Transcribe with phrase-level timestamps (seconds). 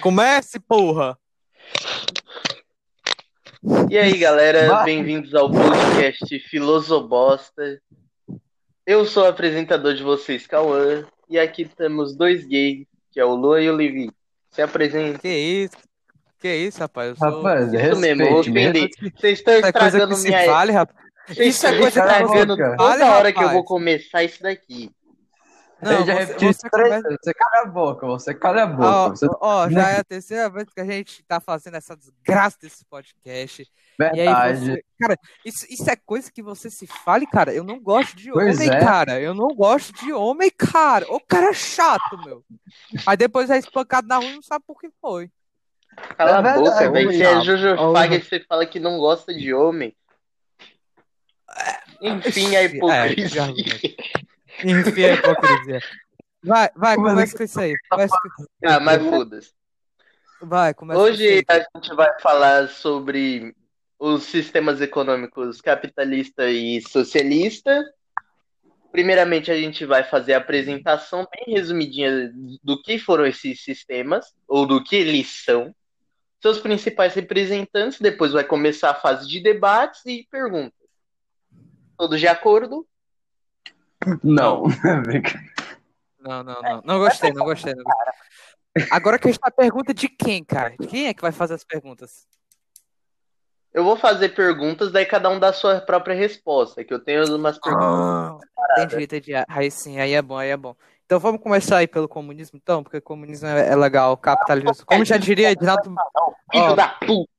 [0.00, 1.18] Comece, porra!
[3.90, 7.80] E aí, galera, bem-vindos ao podcast Filosobosta.
[8.86, 13.34] Eu sou o apresentador de vocês, Cauã, e aqui temos dois gays, que é o
[13.34, 14.10] Luan e o Levi.
[14.50, 15.18] Se apresenta.
[15.18, 15.76] Que isso?
[16.40, 17.10] Que isso, rapaz?
[17.10, 17.36] Eu sou...
[17.36, 18.88] Rapaz, Isso mesmo, eu ofendi.
[19.16, 20.46] Vocês estão é coisa estragando se minha...
[20.46, 20.98] vale, rapaz.
[21.26, 24.90] Vocês Isso é estão se estragando toda hora que eu vou começar isso daqui.
[25.80, 27.16] Não, eu já você- repeti você começa-.
[27.22, 28.88] Você cala a boca, você cala a boca.
[28.88, 29.26] Ó, Você...
[29.40, 33.62] ó, já é a terceira vez que a gente tá fazendo essa desgraça desse podcast.
[33.62, 34.60] E aí Verdade.
[34.72, 34.84] você.
[35.00, 37.52] Cara, isso, isso é coisa que você se fale, cara.
[37.54, 38.80] Eu não gosto de Pois homem, é.
[38.80, 39.20] cara.
[39.20, 41.06] Eu não gosto de homem, cara.
[41.12, 42.44] O cara é chato, meu.
[43.06, 45.30] Aí depois é espancado na rua e não sabe por que foi.
[46.16, 47.12] Cala É a boca, velho.
[47.12, 47.22] Você
[47.68, 49.94] é Ó, Faga que você fala que não gosta de homem.
[52.00, 53.28] Enfim, a É, hipocrisia.
[53.28, 53.46] já
[54.64, 55.80] Enfim, é hipocrisia.
[56.42, 57.74] Vai, vai, Mas começa com isso aí.
[57.90, 58.44] Começa com...
[58.66, 59.52] ah, mas foda-se.
[60.40, 61.66] Vai, começa com Hoje isso aí.
[61.74, 63.54] a gente vai falar sobre
[63.98, 67.84] os sistemas econômicos capitalista e socialista.
[68.92, 74.64] Primeiramente, a gente vai fazer a apresentação bem resumidinha do que foram esses sistemas, ou
[74.64, 75.74] do que eles são,
[76.40, 78.00] seus principais representantes.
[78.00, 80.72] Depois vai começar a fase de debates e perguntas.
[81.98, 82.86] Todos de acordo?
[84.22, 84.64] Não.
[86.20, 86.82] Não, não, não.
[86.84, 87.74] Não gostei, não gostei.
[87.74, 88.88] Não gostei.
[88.90, 90.74] Agora que a gente tá pergunta de quem, cara?
[90.78, 92.26] De quem é que vai fazer as perguntas?
[93.72, 97.36] Eu vou fazer perguntas, daí cada um dá a sua própria resposta, que eu tenho
[97.36, 98.48] umas perguntas.
[98.58, 99.32] Ah, entendi, entendi.
[99.48, 100.74] Aí sim, aí é bom, aí é bom.
[101.06, 104.84] Então vamos começar aí pelo comunismo, então, porque o comunismo é, é legal, capitalismo.
[104.84, 105.94] Como já diria Edinaldo.
[106.50, 107.37] Filho da puta!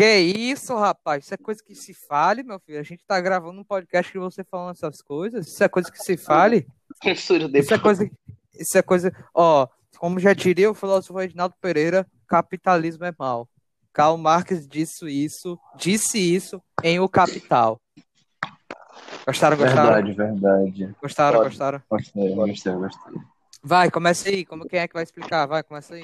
[0.00, 1.24] Que isso, rapaz?
[1.24, 2.80] Isso é coisa que se fale, meu filho.
[2.80, 5.46] A gente tá gravando um podcast que você falando essas coisas.
[5.46, 6.66] Isso é coisa que se fale.
[7.02, 8.10] Censura Isso é coisa.
[8.58, 9.12] Isso é coisa.
[9.34, 13.46] Ó, como já diria o filósofo Edinaldo Pereira, capitalismo é mal.
[13.92, 17.78] Karl Marx disse isso, disse isso em O Capital.
[19.26, 20.02] Gostaram, gostaram?
[20.02, 20.96] Verdade, verdade.
[20.98, 21.50] Gostaram, Pode.
[21.50, 21.82] gostaram?
[21.90, 23.20] Gostei, gostei, gostei.
[23.62, 24.46] Vai, começa aí.
[24.46, 25.44] Como quem é que vai explicar?
[25.44, 26.02] Vai, começa aí.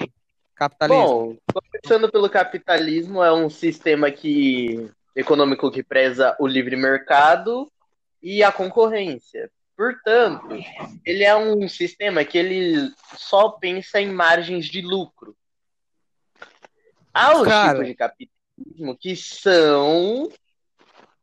[0.57, 1.05] Capitalismo.
[1.05, 7.71] Bom, começando pelo capitalismo, é um sistema que econômico que preza o livre mercado
[8.21, 9.51] e a concorrência.
[9.75, 10.49] Portanto,
[11.05, 15.37] ele é um sistema que ele só pensa em margens de lucro.
[17.13, 17.73] Há os Cara.
[17.73, 20.27] tipos de capitalismo que são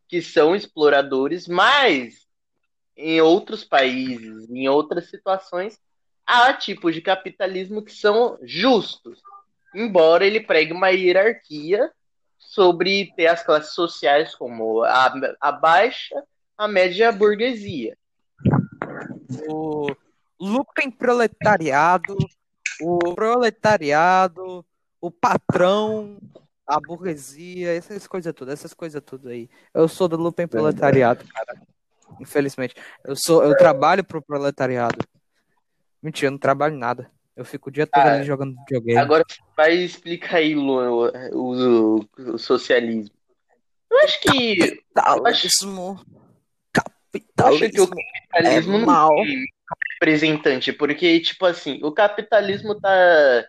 [0.07, 2.25] que são exploradores, mas
[2.97, 5.77] em outros países, em outras situações,
[6.27, 9.21] há tipos de capitalismo que são justos,
[9.75, 11.91] embora ele pregue uma hierarquia
[12.39, 16.23] sobre ter as classes sociais como a, a baixa,
[16.57, 17.97] a média e a burguesia.
[19.49, 19.89] O
[20.41, 22.17] Lupen proletariado,
[22.81, 24.65] o proletariado,
[25.01, 26.19] o patrão,
[26.67, 29.51] a burguesia, essas coisas tudo, essas coisas tudo aí.
[29.73, 31.61] Eu sou do Lupen proletariado, cara.
[32.21, 32.75] Infelizmente.
[33.05, 34.99] Eu sou, eu trabalho pro proletariado.
[36.05, 37.11] Mentira, eu não trabalho nada.
[37.35, 38.99] Eu fico o dia todo Ah, ali jogando videogame.
[39.01, 39.25] Agora
[39.57, 40.91] vai explicar aí, Luan,
[41.33, 43.15] o, o- o socialismo.
[43.91, 44.57] Eu acho que
[44.95, 45.99] Capitalismo.
[47.41, 47.97] eu acho que o Capitalismo.
[48.31, 49.15] capitalismo É não mal.
[49.17, 49.45] tem
[49.95, 53.47] representante, porque, tipo assim, o capitalismo tá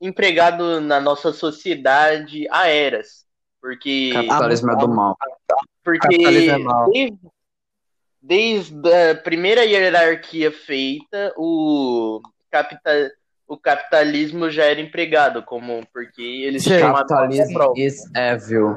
[0.00, 3.26] empregado na nossa sociedade há eras.
[3.60, 5.16] Porque, Capitalismo é do mal.
[5.82, 6.90] porque Capitalismo é mal.
[6.92, 7.18] desde,
[8.28, 13.10] desde a primeira hierarquia feita, o, capita,
[13.46, 16.78] o capitalismo já era empregado, como porque eles Sim.
[16.78, 18.76] chamavam Capitalismo is evil.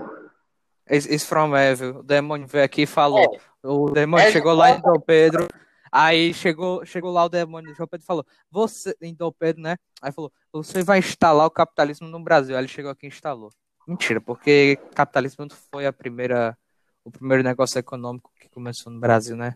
[0.90, 1.98] Is, is from evil.
[1.98, 3.38] O demônio veio aqui e falou.
[3.62, 5.48] O demônio É, chegou lá em Dom Pedro.
[5.92, 9.76] Aí chegou, chegou lá o demônio João Pedro e falou: Você, em Dom Pedro, né?
[10.02, 12.56] Aí falou: Você vai instalar o capitalismo no Brasil.
[12.56, 13.50] Aí ele chegou aqui e instalou.
[13.86, 16.58] Mentira, porque capitalismo não foi a primeira,
[17.04, 19.56] o primeiro negócio econômico que começou no Brasil, né?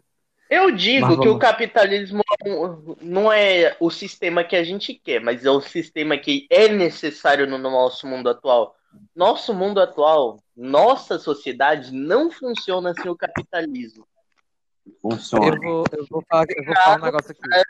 [0.50, 2.22] Eu digo Mas que o capitalismo
[3.02, 7.48] não- é o sistema que a gente quer, mas é o sistema que é necessário
[7.48, 8.76] no nosso mundo atual.
[9.16, 14.08] Nosso mundo atual, nossa sociedade não funciona sem o capitalismo.
[15.02, 15.48] Funciona.
[15.48, 17.66] Eu vou, eu vou, falar, eu vou falar um negócio aqui.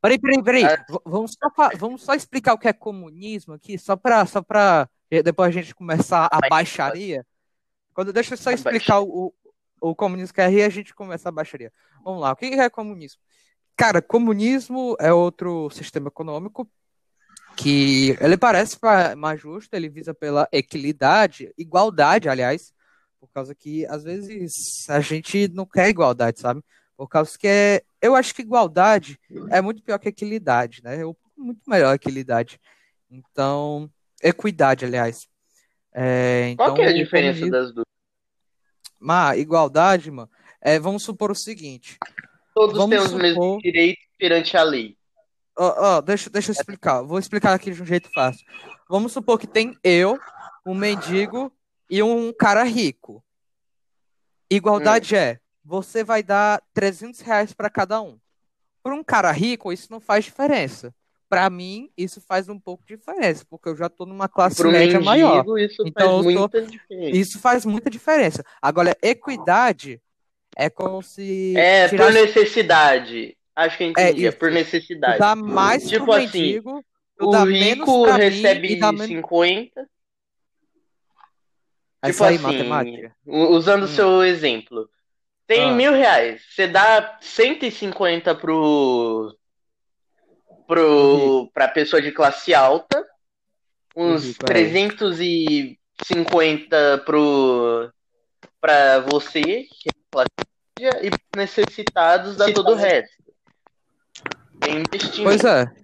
[0.00, 0.64] Peraí, peraí, peraí.
[0.64, 0.84] É.
[1.04, 5.48] Vamos só, vamos só explicar o que é comunismo aqui, só pra, só pra depois
[5.48, 7.24] a gente começar a baixaria.
[7.98, 9.34] Quando, deixa eu só explicar o,
[9.80, 11.72] o comunismo que é aí, a gente começa a baixaria.
[12.04, 13.20] Vamos lá, o que é comunismo?
[13.76, 16.70] Cara, comunismo é outro sistema econômico
[17.56, 22.72] que ele parece pa- mais justo, ele visa pela equidade, igualdade, aliás,
[23.18, 26.62] por causa que às vezes a gente não quer igualdade, sabe?
[26.96, 29.18] Por causa que é, eu acho que igualdade
[29.50, 31.02] é muito pior que equilidade, né?
[31.02, 32.60] Eu, muito melhor equilidade.
[33.10, 33.90] Então,
[34.22, 35.26] equidade, aliás.
[35.92, 37.87] É, então, Qual que é a diferença comunismo- das duas?
[38.98, 40.30] Mas, igualdade, mano,
[40.60, 41.98] é, vamos supor o seguinte.
[42.54, 44.96] Todos Vamos têm os supor- mesmos direitos perante a lei.
[45.56, 47.02] Ó, ó, deixa, deixa eu explicar.
[47.02, 48.44] Vou explicar aqui de um jeito fácil.
[48.88, 50.18] Vamos supor que tem eu,
[50.66, 51.52] um mendigo
[51.90, 53.22] e um cara rico.
[54.50, 58.18] Igualdade é, você vai dar 300 reais para cada um.
[58.82, 60.94] Para um cara rico, isso não faz diferença.
[61.28, 64.98] Para mim, isso faz um pouco de diferença, porque eu já estou numa classe média
[65.00, 65.36] maior.
[65.44, 66.50] mendigo, isso Então, faz tô-.
[67.12, 68.42] Isso faz muita diferença.
[68.62, 70.00] Agora, equidade
[70.56, 73.36] é como se É, por tirasse- necessidade.
[73.54, 74.24] Acho que eu entendi.
[74.24, 74.38] É, isso.
[74.38, 75.18] por necessidade.
[75.18, 76.84] dá mais Tipo pro assim, mendigo,
[77.20, 79.06] O rico mim recebe e dá menos...
[79.08, 79.86] 50.
[82.00, 83.16] Essa tipo aí, assim, matemática.
[83.26, 83.88] usando o Hum.
[83.88, 84.88] seu exemplo.
[85.46, 85.74] Tem Ah.
[85.74, 86.42] mil reais.
[86.54, 89.34] Você dá 150 pro.
[90.68, 93.04] Pro pra pessoa de classe alta.
[93.96, 94.44] Uns é.
[94.44, 97.90] 350 pro.
[98.60, 100.28] pra você, que é classe
[100.78, 103.16] média, e necessitados dá todo o resto.
[104.64, 105.24] É investimento.
[105.24, 105.74] Pois é.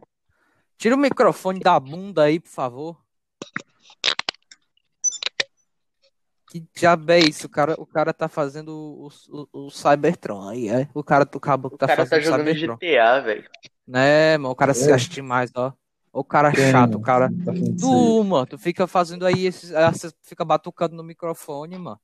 [0.77, 3.03] Tira o microfone da bunda aí, por favor.
[6.51, 7.47] Que diabo é isso?
[7.47, 10.89] O cara, o cara tá fazendo o, o, o Cybertron aí, é?
[10.95, 12.77] O cara do cabo que O tá cara tá fazendo jogando Cybertron.
[12.77, 13.51] GTA, velho.
[13.87, 14.51] Né, mano?
[14.53, 14.95] O cara se É.
[14.95, 15.73] acha demais, ó.
[16.13, 17.29] O cara Quem, chato, o cara.
[17.45, 17.53] Tá.
[17.79, 19.73] Tu, mano, tu fica fazendo aí esses.
[19.75, 22.01] ah, Você fica batucando no microfone, mano.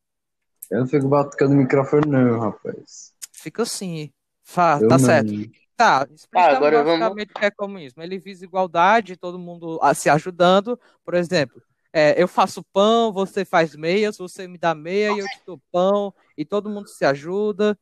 [0.71, 3.13] Eu não fico batucando o microfone, não, rapaz.
[3.33, 4.11] Fica assim.
[4.43, 5.05] Fa, Eu tá não.
[5.05, 5.33] certo.
[5.77, 8.03] Tá, explicando agora vamos- basicamente o que é comunismo.
[8.03, 10.79] Ele visa igualdade, todo mundo ah, se ajudando.
[11.05, 11.63] Por exemplo,
[11.93, 15.59] é, eu faço pão, você faz meias, você me dá meia e eu te dou
[15.73, 17.79] pão, e todo mundo se ajuda.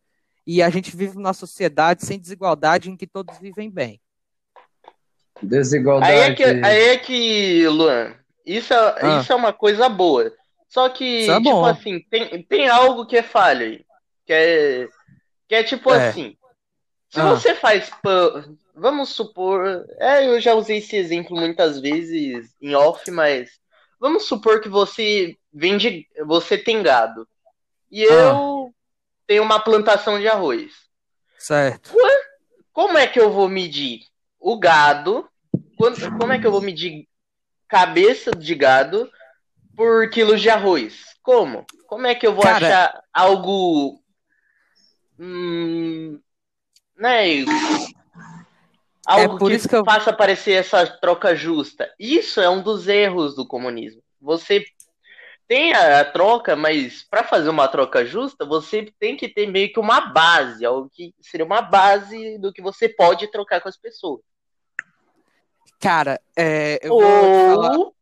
[0.51, 4.01] E a gente vive numa sociedade sem desigualdade em que todos vivem bem.
[5.43, 6.11] Desigualdade.
[6.13, 8.15] Aí é que, aí é que Luan,
[8.47, 9.21] isso é, Ah.
[9.21, 10.33] isso é uma coisa boa.
[10.67, 11.65] Só que, é tipo bom.
[11.67, 13.85] assim, tem, tem algo que é falha aí.
[14.27, 14.89] Que é,
[15.47, 16.09] que é tipo É.
[16.09, 16.35] assim.
[17.11, 17.29] Se Ah.
[17.31, 19.87] você faz pão, vamos supor.
[19.99, 23.51] É, eu já usei esse exemplo muitas vezes em off, mas
[24.01, 26.07] vamos supor que você vende.
[26.27, 27.29] Você tem gado.
[27.91, 28.13] E Ah.
[28.13, 28.75] eu
[29.29, 30.73] tenho uma plantação de arroz.
[31.39, 31.93] Certo.
[32.73, 34.01] Como é que eu vou medir
[34.41, 35.29] o gado?
[36.19, 37.07] Como é que eu vou medir
[37.69, 39.09] cabeça de gado
[39.77, 41.05] por quilos de arroz?
[41.23, 41.65] Como?
[41.87, 44.03] Como é que eu vou Cara- achar algo.
[45.19, 46.19] Hum,
[46.97, 47.45] né?
[49.07, 51.93] Algo É por que, isso que eu- faça parecer essa troca justa.
[51.99, 54.03] Isso é um dos erros do comunismo.
[54.21, 54.65] Você
[55.49, 59.73] tem a, a troca, mas para fazer uma troca justa, você tem que ter meio
[59.73, 63.77] que uma base, algo que seria uma base do que você pode trocar com as
[63.77, 64.21] pessoas.
[65.81, 67.77] Cara, é, eu vou te falar.
[67.79, 67.95] Ou,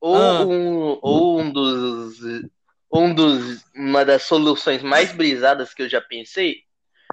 [0.00, 0.44] ou, Ah.
[0.44, 2.18] um, ou um dos.
[2.92, 3.64] Um dos.
[3.74, 6.64] Uma das soluções mais brisadas que eu já pensei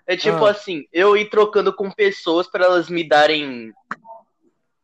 [0.05, 0.51] é tipo Ah.
[0.51, 3.71] assim, eu ir trocando com pessoas para elas me darem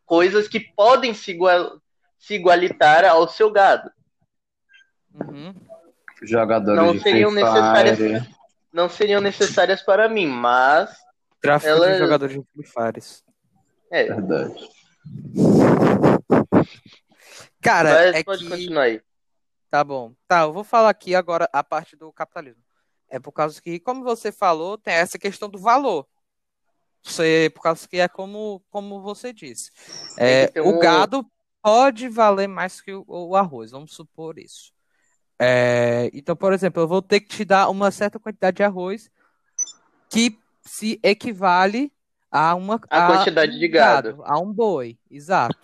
[0.05, 1.81] coisas que podem se, igual,
[2.17, 3.91] se igualitar ao seu gado.
[5.19, 5.53] Uhum.
[6.23, 8.35] Jogadores Não de seriam Free necessárias- Fire.
[8.73, 10.95] Não seriam necessárias para mim, mas.
[11.41, 13.03] Tráfico Ela- de jogadores de Free Fire.
[13.91, 14.69] É, Verdade.
[17.61, 18.49] Cara, mas é pode que...
[18.49, 19.01] continuar aí.
[19.69, 20.13] Tá bom.
[20.27, 22.63] Tá, eu vou falar aqui agora a parte do capitalismo.
[23.09, 26.07] É por causa que, como você falou, tem essa questão do valor.
[27.03, 29.71] Você, por causa que é como, como você disse.
[30.17, 31.25] É, o um- gado
[31.61, 34.73] pode valer mais que o, o arroz, vamos supor isso.
[35.39, 39.09] É, então, por exemplo, eu vou ter que te dar uma certa quantidade de arroz
[40.09, 41.91] que se equivale
[42.31, 44.23] a uma A quantidade um de gado.
[44.23, 45.57] a um boi, exato.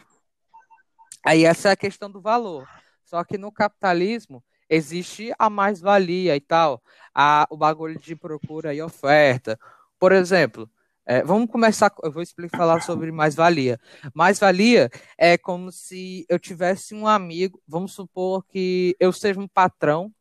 [1.25, 2.67] Aí essa é a questão do valor.
[3.03, 6.81] Só que no capitalismo existe a mais-valia e tal,
[7.13, 9.59] a, o bagulho de procura e oferta.
[9.99, 10.69] Por exemplo,
[11.05, 13.79] é, vamos começar, eu vou explicar falar sobre mais-valia.
[14.13, 20.11] Mais-valia é como se eu tivesse um amigo, vamos supor que eu seja um patrão,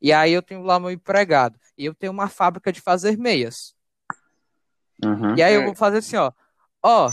[0.00, 3.74] e aí eu tenho lá meu empregado, e eu tenho uma fábrica de fazer meias.
[5.04, 5.36] Uhum.
[5.36, 5.66] E aí eu Hum.
[5.66, 6.32] vou fazer assim, ó.
[6.82, 7.10] Ó,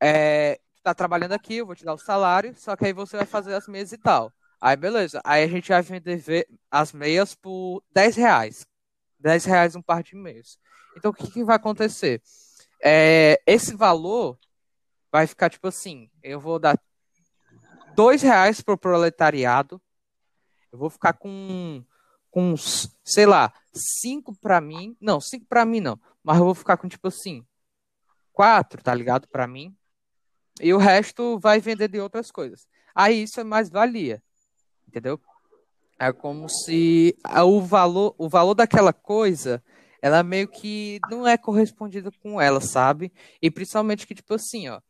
[0.00, 3.26] é, tá trabalhando aqui, eu vou te dar o salário, só que aí você vai
[3.26, 4.32] fazer as meias e tal.
[4.60, 5.20] Aí beleza.
[5.24, 8.64] Aí a gente vai vender ve- as meias por 10 reais.
[9.18, 10.58] 10 reais um par de meias.
[10.96, 12.20] Então o que, que vai acontecer?
[12.82, 14.38] É, esse valor
[15.10, 16.76] vai ficar tipo assim, eu vou dar
[17.94, 19.80] 2 reais pro proletariado,
[20.72, 21.84] eu vou ficar com,
[22.30, 22.54] com
[23.04, 26.88] sei lá, 5 pra mim, não, 5 pra mim não, mas eu vou ficar com
[26.88, 27.46] tipo assim,
[28.32, 29.28] 4, tá ligado?
[29.28, 29.76] Pra mim.
[30.60, 32.66] e o resto vai vender de outras coisas.
[32.94, 34.22] Aí isso é mais valia,
[34.88, 35.20] entendeu?
[35.98, 39.62] É como se o valor, o valor daquela coisa,
[40.02, 43.12] ela meio que não é correspondido com ela, sabe?
[43.40, 44.80] E principalmente que, tipo assim, ó,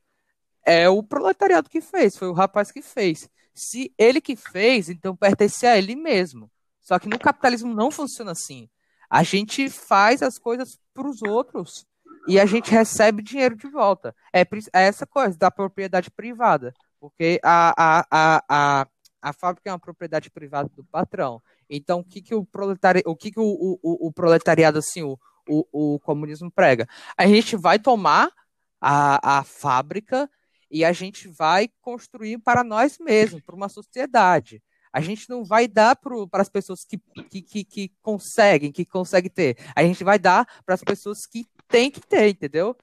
[0.65, 3.29] é o proletariado que fez, foi o rapaz que fez.
[3.55, 6.51] Se ele que fez, então pertence a ele mesmo.
[6.81, 8.69] Só que no capitalismo não funciona assim.
[9.11, 11.87] A gente faz as coisas para os outros
[12.27, 14.15] e a gente recebe dinheiro de volta.
[14.33, 18.87] É, é, essa coisa da propriedade privada, porque a, a, a, a,
[19.21, 21.43] a fábrica é uma propriedade privada do patrão.
[21.75, 25.19] Então, o que, que o proletariado, o que, que o, o, o proletariado, assim, o,
[25.49, 26.87] o, o comunismo prega?
[27.17, 28.31] A gente vai tomar
[28.79, 30.29] a, a fábrica
[30.71, 34.63] e a gente vai construir para nós mesmos, para uma sociedade.
[34.93, 36.99] A gente não vai dar para as pessoas que,
[37.31, 39.57] que, que, que, conseguem, que conseguem ter.
[39.75, 42.77] A gente vai dar para as pessoas que têm que ter, entendeu?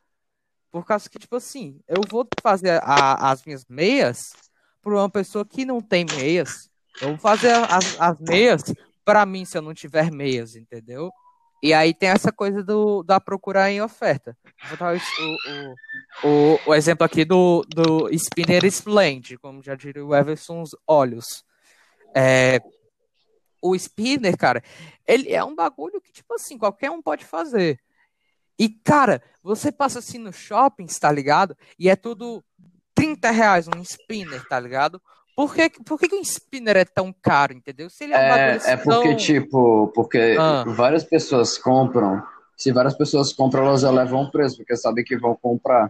[0.71, 4.33] Por causa que, tipo assim, eu vou fazer a, as minhas meias
[4.81, 6.71] para uma pessoa que não tem meias.
[7.01, 8.63] Eu vou fazer as, as meias
[9.05, 11.11] para mim se eu não tiver meias, entendeu?
[11.61, 14.37] E aí tem essa coisa do, da procurar em oferta.
[14.61, 14.97] Vou botar o,
[16.23, 21.43] o, o, o exemplo aqui do, do Spinner Splend, como já diria o Everson Olhos.
[22.15, 22.61] É,
[23.61, 24.63] o spinner, cara,
[25.05, 27.79] ele é um bagulho que, tipo assim, qualquer um pode fazer.
[28.57, 31.57] E, cara, você passa assim no shopping, tá ligado?
[31.77, 32.43] E é tudo
[32.93, 35.01] 30 reais um spinner, tá ligado?
[35.39, 37.89] Por que, por que, que um spinner é tão caro, entendeu?
[37.89, 40.65] Se ele é, é, é porque, tipo, porque ah.
[40.67, 42.21] várias pessoas compram.
[42.57, 45.89] Se várias pessoas compram, elas elevam o preço, porque sabem que vão comprar.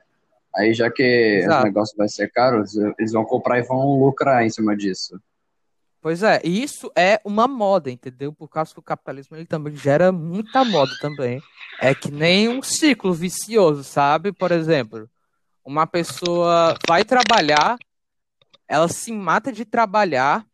[0.56, 1.64] Aí, já que Exato.
[1.64, 2.64] o negócio vai ser caro,
[3.00, 5.20] eles vão comprar e vão lucrar em cima disso.
[6.00, 8.32] Pois é, e isso é uma moda, entendeu?
[8.32, 11.42] Por causa que o capitalismo ele também gera muita moda também.
[11.82, 14.32] É que nem um ciclo vicioso, sabe?
[14.32, 15.10] Por exemplo,
[15.66, 17.80] uma pessoa vai trabalhar,
[18.70, 20.46] ela se mata de trabalhar,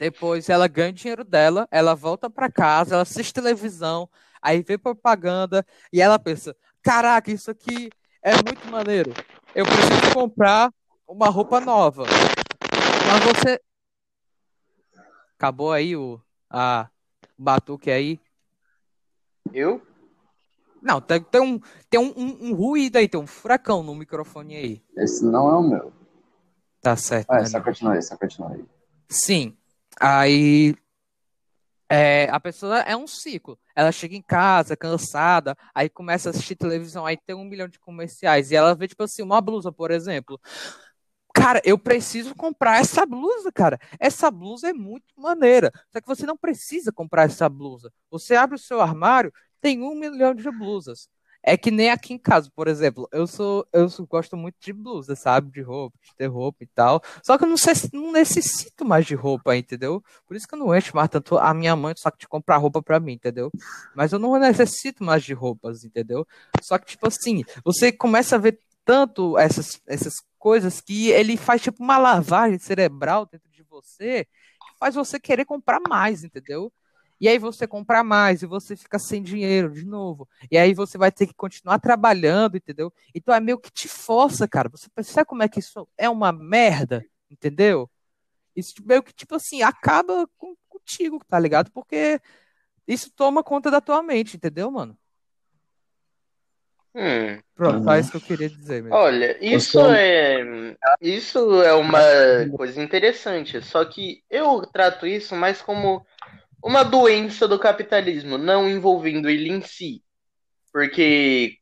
[0.00, 4.08] depois ela ganha o dinheiro dela, ela volta para casa, ela assiste televisão,
[4.42, 7.90] aí vê propaganda e ela pensa: caraca, isso aqui
[8.22, 9.12] é muito maneiro.
[9.54, 10.72] Eu preciso comprar
[11.06, 12.04] uma roupa nova.
[13.06, 13.60] Mas você
[15.38, 16.20] Acabou aí o
[16.50, 16.88] a
[17.38, 18.20] batuque aí?
[19.52, 19.80] Eu?
[20.82, 24.56] Não, tem, tem, um, tem um, um, um, ruído aí, tem um furacão no microfone
[24.56, 24.82] aí.
[24.96, 25.92] Esse não é o meu.
[26.80, 27.30] Tá certo.
[27.30, 28.64] Ah, é, só continua aí, só continua aí.
[29.08, 29.56] Sim.
[30.00, 30.74] Aí
[31.88, 33.58] é, a pessoa é um ciclo.
[33.74, 37.78] Ela chega em casa cansada, aí começa a assistir televisão, aí tem um milhão de
[37.78, 40.38] comerciais, e ela vê, tipo assim, uma blusa, por exemplo.
[41.34, 43.78] Cara, eu preciso comprar essa blusa, cara.
[43.98, 45.72] Essa blusa é muito maneira.
[45.90, 47.92] Só que você não precisa comprar essa blusa.
[48.10, 51.08] Você abre o seu armário, tem um milhão de blusas.
[51.48, 53.08] É que nem aqui em casa, por exemplo.
[53.10, 55.50] Eu sou, eu sou, gosto muito de blusa, sabe?
[55.50, 57.02] De roupa, de ter roupa e tal.
[57.22, 60.04] Só que eu não, sei, não necessito mais de roupa, entendeu?
[60.26, 62.58] Por isso que eu não encho mais tanto a minha mãe só que de comprar
[62.58, 63.50] roupa para mim, entendeu?
[63.94, 66.26] Mas eu não necessito mais de roupas, entendeu?
[66.62, 71.62] Só que, tipo assim, você começa a ver tanto essas, essas coisas que ele faz
[71.62, 76.70] tipo uma lavagem cerebral dentro de você que faz você querer comprar mais, entendeu?
[77.20, 80.28] E aí você compra mais e você fica sem dinheiro de novo.
[80.50, 82.92] E aí você vai ter que continuar trabalhando, entendeu?
[83.14, 84.68] Então é meio que te força, cara.
[84.68, 87.90] Você percebe como é que isso é uma merda, entendeu?
[88.54, 91.70] Isso meio que, tipo assim, acaba com, contigo, tá ligado?
[91.72, 92.20] Porque
[92.86, 94.96] isso toma conta da tua mente, entendeu, mano?
[96.94, 97.40] Hum.
[97.54, 97.92] Pronto, uhum.
[97.92, 98.96] é isso que eu queria dizer mesmo.
[98.96, 100.40] Olha, isso é
[101.00, 102.00] isso é uma
[102.56, 106.04] coisa interessante, só que eu trato isso mais como
[106.62, 110.02] uma doença do capitalismo, não envolvendo ele em si.
[110.72, 111.58] Porque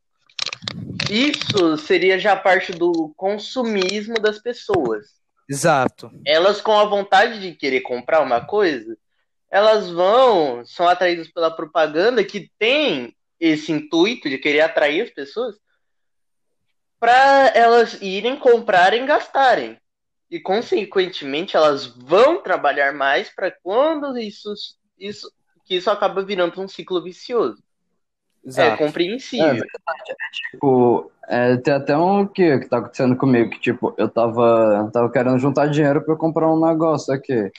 [1.10, 5.16] isso seria já parte do consumismo das pessoas.
[5.48, 6.10] Exato.
[6.24, 8.96] Elas com a vontade de querer comprar uma coisa,
[9.50, 15.56] elas vão, são atraídas pela propaganda que tem esse intuito de querer atrair as pessoas
[16.98, 19.78] para elas irem comprarem e gastarem.
[20.28, 24.52] E consequentemente elas vão trabalhar mais para quando isso
[24.98, 25.30] isso
[25.64, 27.62] que isso acaba virando um ciclo vicioso.
[28.44, 28.82] É Exato.
[28.82, 29.46] É compreensível.
[29.46, 33.92] É verdade, é, tipo, é, tem até um que, que tá acontecendo comigo, que tipo,
[33.98, 37.50] eu tava, tava querendo juntar dinheiro para comprar um negócio aqui.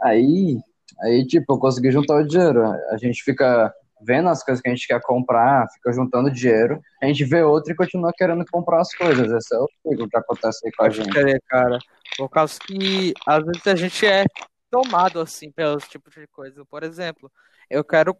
[0.00, 0.58] Aí,
[1.02, 2.62] aí, tipo, eu consegui juntar o dinheiro.
[2.62, 7.06] A gente fica vendo as coisas que a gente quer comprar, fica juntando dinheiro, a
[7.06, 9.30] gente vê outro e continua querendo comprar as coisas.
[9.30, 11.18] Esse é o que acontece aí com a gente.
[11.18, 11.78] É, cara.
[12.16, 14.24] Por causa que às vezes a gente é
[14.70, 16.64] tomado assim pelos tipos de coisa.
[16.64, 17.30] Por exemplo,
[17.68, 18.16] eu quero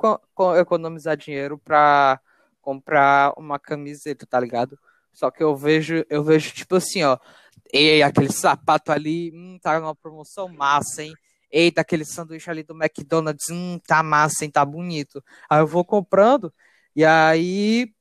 [0.59, 2.21] economizar dinheiro para
[2.61, 4.79] comprar uma camiseta, tá ligado?
[5.13, 7.19] Só que eu vejo, eu vejo tipo assim, ó,
[7.73, 11.15] Ei, aquele sapato ali, hum, tá numa promoção massa, hein?
[11.51, 14.51] Eita, aquele sanduíche ali do McDonald's, hum, tá massa, hein?
[14.51, 15.23] Tá bonito.
[15.49, 16.53] Aí eu vou comprando,
[16.95, 17.93] e aí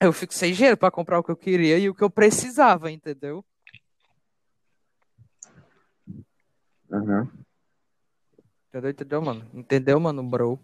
[0.00, 2.90] eu fico sem dinheiro pra comprar o que eu queria e o que eu precisava,
[2.90, 3.44] entendeu?
[6.90, 7.28] Uhum.
[8.86, 9.46] Entendeu, mano?
[9.54, 10.58] Entendeu, mano, bro?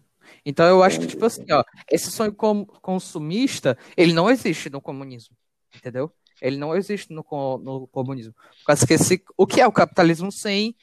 [0.45, 5.35] Então eu acho que, tipo assim, ó, esse sonho consumista, ele não existe no comunismo,
[5.75, 6.11] entendeu?
[6.41, 7.23] Ele não existe no,
[7.59, 8.33] no comunismo.
[8.33, 10.75] Por causa que esse, o que é o capitalismo sem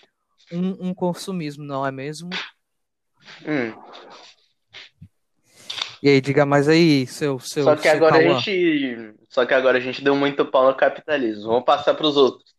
[0.51, 2.31] um, um consumismo, não é mesmo?
[3.47, 3.73] Hum.
[6.03, 8.41] E aí, diga mais aí, seu, seu, Só que seu agora a Cauã.
[8.41, 9.15] gente.
[9.29, 11.47] Só que agora a gente deu muito pau no capitalismo.
[11.47, 12.53] Vamos passar pros outros.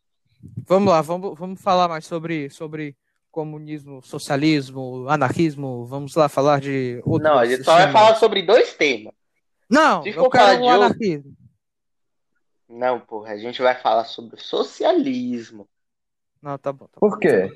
[0.66, 2.96] Vamos lá, vamos, vamos falar mais sobre, sobre
[3.34, 5.86] comunismo, socialismo, anarquismo.
[5.86, 9.12] Vamos lá falar de outros Não, a gente só vai falar sobre dois temas.
[9.68, 11.34] Não, Se eu quero de o outro- anarquismo.
[12.70, 15.68] Não, porra, a gente vai falar sobre socialismo.
[16.42, 16.86] Não, tá bom.
[16.86, 17.10] Tá bom.
[17.10, 17.50] Por quê?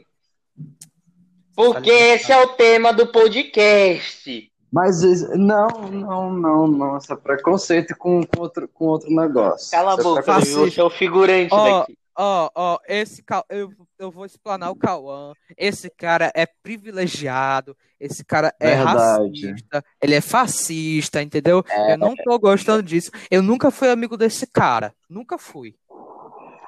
[1.55, 4.51] Porque esse é o tema do podcast.
[4.71, 6.97] Mas isso- não, não, não, não.
[6.97, 9.71] Isso é preconceito com, com, outro, com outro negócio.
[9.71, 11.97] Cala a é boca, você é o figurante Ó, daqui.
[12.19, 15.33] Ó, ó, esse Cau- eu, eu vou explanar o Cauã.
[15.55, 19.51] Esse cara é privilegiado, esse cara é Verdade.
[19.51, 21.63] racista, ele é fascista, entendeu?
[21.87, 23.11] Eu não tô gostando disso.
[23.29, 24.95] Eu nunca fui amigo desse cara.
[25.07, 25.75] Nunca fui.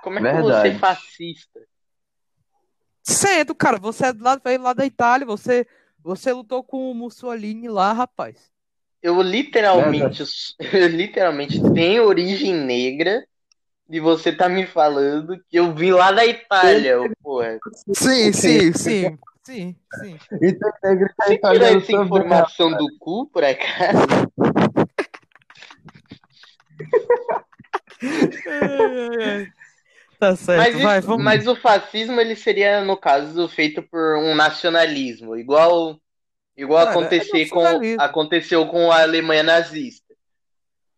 [0.04, 1.60] Como é que você é fascista?
[3.02, 5.66] Sendo, cara, você é lá, veio lá da Itália, você,
[6.04, 8.52] você lutou com o Mussolini lá, rapaz.
[9.02, 10.24] Eu literalmente,
[10.60, 13.26] eu literalmente tenho origem negra
[13.90, 17.58] e você tá me falando que eu vim lá da Itália, ô, porra.
[17.94, 20.18] Sim, sim, sim, sim, sim.
[20.42, 23.98] E é Você tirou essa informação do cu, por acaso?
[30.20, 31.24] Tá certo, Mas, isso- vai, vamos.
[31.24, 35.98] mas o fascismo, ele seria, no caso, feito por um nacionalismo, igual,
[36.58, 38.02] igual Cara, é acontecer com, nacionalismo.
[38.02, 40.09] aconteceu com a Alemanha nazista.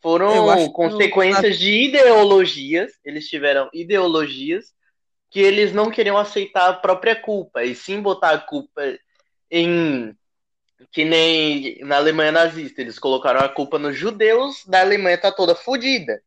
[0.01, 4.73] Foram que consequências de ideologias, eles tiveram ideologias
[5.29, 8.81] que eles não queriam aceitar a própria culpa, e sim botar a culpa
[9.49, 10.15] em.
[10.91, 15.53] Que nem na Alemanha nazista, eles colocaram a culpa nos judeus, da Alemanha tá toda
[15.53, 16.21] fodida.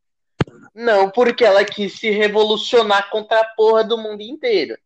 [0.72, 4.78] Não, porque ela quis se revolucionar contra a porra do mundo inteiro.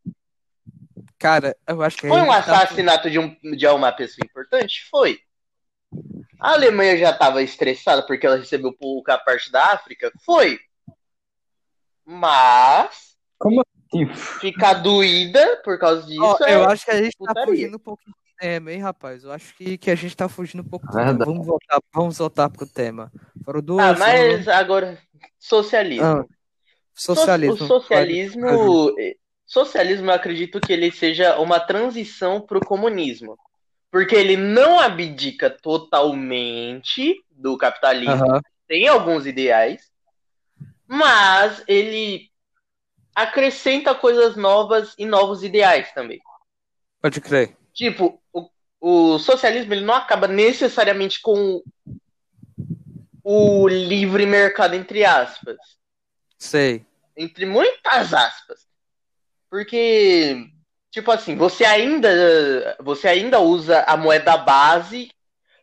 [1.18, 4.86] Cara, eu acho que Foi um tá- assassinato de, um, de uma pessoa importante?
[4.90, 5.20] Foi.
[6.38, 10.12] A Alemanha já estava estressada porque ela recebeu pouca parte da África?
[10.24, 10.58] Foi.
[12.04, 13.16] Mas
[13.90, 14.06] Sim.
[14.40, 16.54] ficar doída por causa disso Ó, é.
[16.54, 17.46] eu acho que a gente tá putaria.
[17.46, 19.24] fugindo um pouco do tema, hein, rapaz?
[19.24, 21.06] Eu acho que, que a gente tá fugindo um pouco do tema.
[21.06, 21.30] Verdade.
[21.30, 23.12] Vamos voltar, vamos voltar pro tema.
[23.44, 23.84] Foram duas.
[23.84, 24.98] Ah, mas agora,
[25.38, 26.04] socialismo.
[26.04, 26.24] Ah,
[26.94, 27.54] socialismo.
[27.54, 28.46] O socialismo,
[29.44, 33.36] socialismo, eu acredito que ele seja uma transição para o comunismo.
[33.90, 38.42] Porque ele não abdica totalmente do capitalismo, Aham.
[38.66, 39.90] tem alguns ideais,
[40.86, 42.30] mas ele
[43.14, 46.20] acrescenta coisas novas e novos ideais também.
[47.00, 47.56] Pode crer.
[47.72, 51.62] Tipo, o, o socialismo ele não acaba necessariamente com
[53.22, 55.56] o livre mercado, entre aspas
[56.38, 56.86] Sei.
[57.16, 58.66] entre muitas aspas.
[59.50, 60.50] Porque,
[60.98, 65.10] tipo assim, você ainda, você ainda usa a moeda base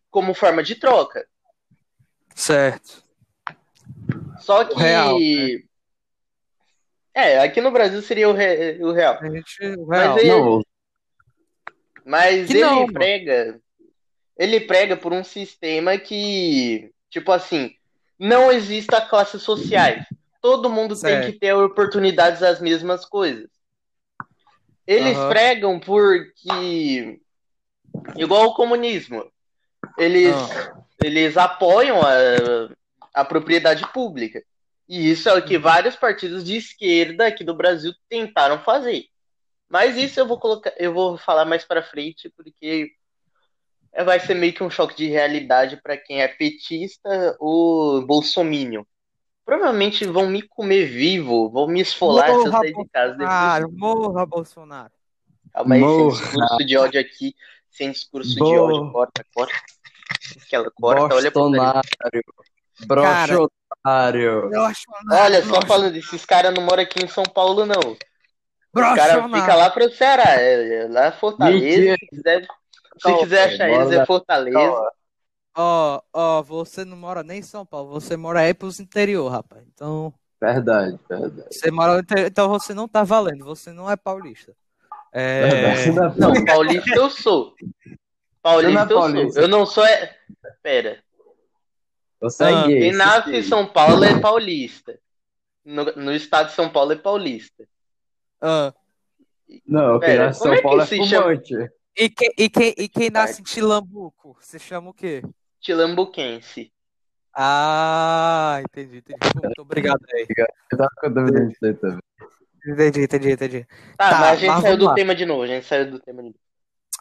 [0.10, 1.28] como forma de troca.
[2.34, 3.04] Certo.
[4.40, 4.76] Só que.
[4.80, 5.62] Real, né?
[7.14, 9.18] É, aqui no Brasil seria o, re- o real.
[9.22, 10.20] A gente, o Mas real.
[10.20, 10.62] ele- Não,
[12.06, 12.94] Mas ele não, mano.
[12.94, 13.60] prega.
[14.38, 17.74] Ele prega por um sistema que, tipo assim,
[18.20, 20.06] não exista classes sociais.
[20.42, 21.24] Todo mundo Certo.
[21.24, 23.50] tem que ter oportunidades às mesmas coisas.
[24.88, 25.30] Eles Aham.
[25.30, 27.20] pregam porque,
[28.16, 29.32] igual o comunismo,
[29.98, 30.84] eles, Ah.
[31.00, 32.70] eles apoiam a,
[33.14, 34.44] a propriedade pública.
[34.88, 35.42] E isso é o Uhum.
[35.42, 39.06] que vários partidos de esquerda aqui do Brasil tentaram fazer.
[39.68, 42.92] Mas isso eu vou colocar, eu vou falar mais pra frente, porque
[44.06, 48.84] vai ser meio que um choque de realidade pra quem é petista ou bolsominion.
[49.46, 53.30] Provavelmente vão me comer vivo, vão me esfolar se eu Morra, sair de casa depois.
[53.30, 54.92] Bolsonaro, morra, Bolsonaro.
[55.54, 56.10] Calma aí, sem Morra.
[56.10, 57.36] discurso de ódio aqui.
[57.70, 58.64] Sem discurso de Boa.
[58.64, 58.92] ódio.
[58.92, 59.54] Corta, corta.
[60.42, 61.82] Aquela corta, olha Bolsonaro.
[62.88, 64.52] Broxotário.
[65.12, 67.96] Olha, só falando, esses caras não moram aqui em São Paulo, não.
[68.74, 71.66] Os caras ficam lá pro Ceará, é, é lá Fortaleza.
[71.66, 71.98] Mentira.
[72.00, 72.48] Se quiser, se
[73.02, 74.92] Calma, quiser achar eles, é Fortaleza.
[75.58, 79.64] Ó, ó, você não mora nem em São Paulo, você mora aí pros interior, rapaz.
[79.74, 81.48] Então, Verdade, verdade.
[81.50, 84.54] Você mora, então você não tá valendo, você não é paulista.
[85.14, 85.50] É...
[85.50, 87.56] Verdade, não é Não, paulista eu sou.
[88.42, 89.32] Paulista eu, paulista.
[89.34, 89.42] sou.
[89.42, 89.86] Eu não sou.
[89.86, 90.16] É...
[90.62, 91.02] Pera.
[92.20, 92.80] Você é Ah, gay.
[92.80, 93.44] Quem nasce é em.
[93.44, 95.00] São Paulo é paulista.
[95.64, 97.66] No, no estado de São Paulo é paulista.
[98.42, 98.74] Ah,
[99.66, 101.24] Não, quem Pera, nasce em São é que Paulo é se chama?
[101.24, 101.54] fumante.
[101.98, 104.38] e, quem, e, quem, e quem nasce em Tilambuco?
[104.42, 105.24] Você chama o quê?
[105.66, 106.72] Tilambuquense.
[107.34, 109.20] Ah, entendi, entendi.
[109.44, 110.28] Muito obrigado aí.
[110.72, 112.00] Eu tava com dúvida disso aí também.
[112.68, 113.68] Entendi, entendi, entendi.
[113.98, 114.94] Tá, Tá, mas a gente mas saiu do lá.
[114.94, 115.42] tema de novo.
[115.42, 116.40] A gente saiu do tema de novo.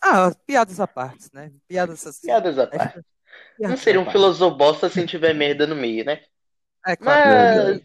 [0.03, 1.53] Ah, piadas à parte, né?
[1.69, 2.27] Piadas assim.
[2.27, 2.97] Piadas à parte.
[2.97, 3.03] Não
[3.57, 6.23] piadas seria à um filosobosta se não tiver merda no meio, né?
[6.87, 7.81] É claro.
[7.81, 7.83] Mas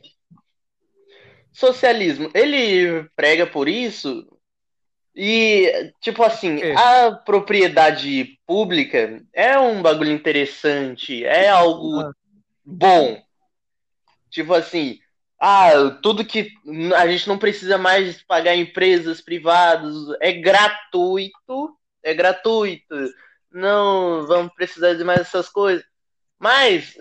[1.51, 4.25] socialismo, ele prega por isso
[5.15, 6.73] e tipo assim, quê?
[6.77, 12.11] a propriedade pública é um bagulho interessante, é algo Ah.
[12.63, 13.21] bom.
[14.29, 14.99] Tipo assim,
[15.39, 16.51] ah, tudo que
[16.95, 22.95] a gente não precisa mais pagar empresas privadas, é gratuito, é gratuito.
[23.51, 25.83] Não vamos precisar de mais essas coisas.
[26.37, 26.95] Mas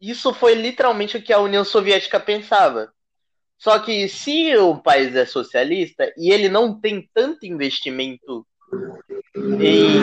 [0.00, 2.92] isso foi literalmente o que a União Soviética pensava.
[3.60, 8.46] Só que se o país é socialista e ele não tem tanto investimento
[9.60, 10.00] em,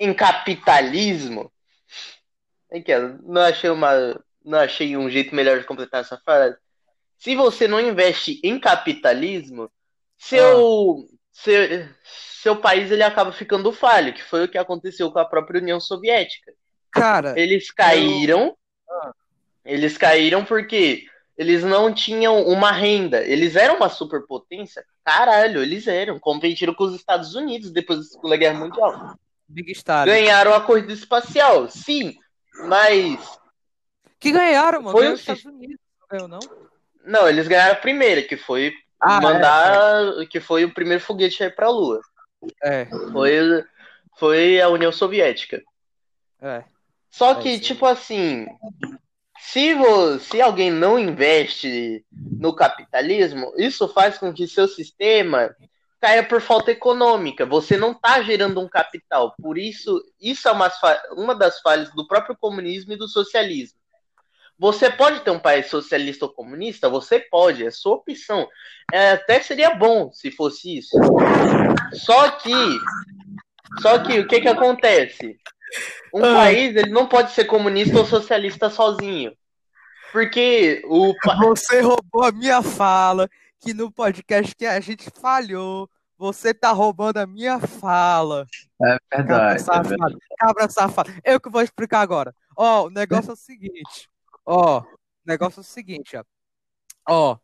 [0.00, 1.48] em capitalismo,
[2.68, 6.56] é que eu não achei uma, não achei um jeito melhor de completar essa frase.
[7.16, 9.70] Se você não investe em capitalismo,
[10.16, 11.88] seu, seu,
[12.42, 15.78] seu país ele acaba ficando falho, que foi o que aconteceu com a própria União
[15.78, 16.52] Soviética.
[16.90, 18.56] Cara, Eles caíram.
[19.64, 21.06] Eles caíram porque
[21.38, 23.22] eles não tinham uma renda.
[23.24, 24.84] Eles eram uma superpotência.
[25.04, 26.18] Caralho, eles eram.
[26.18, 29.16] Competiram com os Estados Unidos depois da Segunda Guerra Mundial.
[29.48, 30.04] Big Star.
[30.04, 32.16] Ganharam a corrida espacial, sim.
[32.66, 33.38] Mas.
[34.18, 34.90] Que ganharam, mano.
[34.92, 35.78] Foi Ganhou o os Estados Unidos.
[36.00, 36.40] Não ganhou, não?
[37.04, 40.26] Não, eles ganharam a primeira, que foi Ah, mandar.
[40.28, 42.00] Que foi o primeiro foguete a ir pra Lua.
[42.62, 43.64] É, Foi,
[44.18, 45.62] foi a União Soviética.
[46.42, 46.64] é.
[47.10, 47.60] Só É que, aí.
[47.60, 48.46] tipo assim,
[49.52, 49.74] se,
[50.20, 55.56] se alguém não investe no capitalismo, isso faz com que seu sistema
[55.98, 57.46] caia por falta econômica.
[57.46, 59.34] Você não está gerando um capital.
[59.40, 60.70] Por isso, isso é uma,
[61.12, 63.78] uma das falhas do próprio comunismo e do socialismo.
[64.58, 66.90] Você pode ter um país socialista ou comunista?
[66.90, 68.46] Você pode, é sua opção.
[68.92, 70.94] É, até seria bom se fosse isso.
[71.94, 72.78] Só que,
[73.80, 75.38] só que o que que acontece?
[76.14, 76.34] Um Ah.
[76.34, 79.32] país ele não pode ser comunista ou socialista sozinho,
[80.12, 83.28] porque o Você roubou a minha fala,
[83.60, 88.46] que no podcast que a gente falhou, você tá roubando a minha fala.
[88.82, 89.60] É Cabra verdade.
[89.60, 89.88] é verdade.
[89.94, 90.18] safado.
[90.38, 91.12] Cabra safado.
[91.24, 92.34] Eu que vou explicar agora.
[92.56, 94.08] Ó, o negócio é o seguinte.
[94.44, 94.84] Ó, o
[95.26, 96.24] negócio é o seguinte, ó.
[97.08, 97.36] Ó,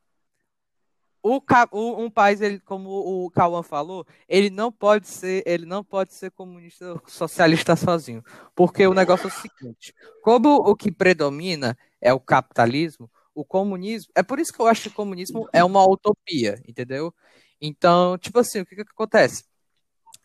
[1.25, 1.41] o,
[1.73, 6.13] o- um país, ele, como o Cauã falou, ele não pode ser, ele não pode
[6.13, 8.23] ser comunista socialista sozinho.
[8.55, 14.13] Porque o negócio é o seguinte: como o que predomina é o capitalismo, o comunismo.
[14.15, 17.13] É por isso que eu acho que o comunismo é uma utopia, entendeu?
[17.59, 19.45] Então, tipo assim, o que, que acontece?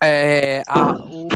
[0.03, 1.29] É, a, o,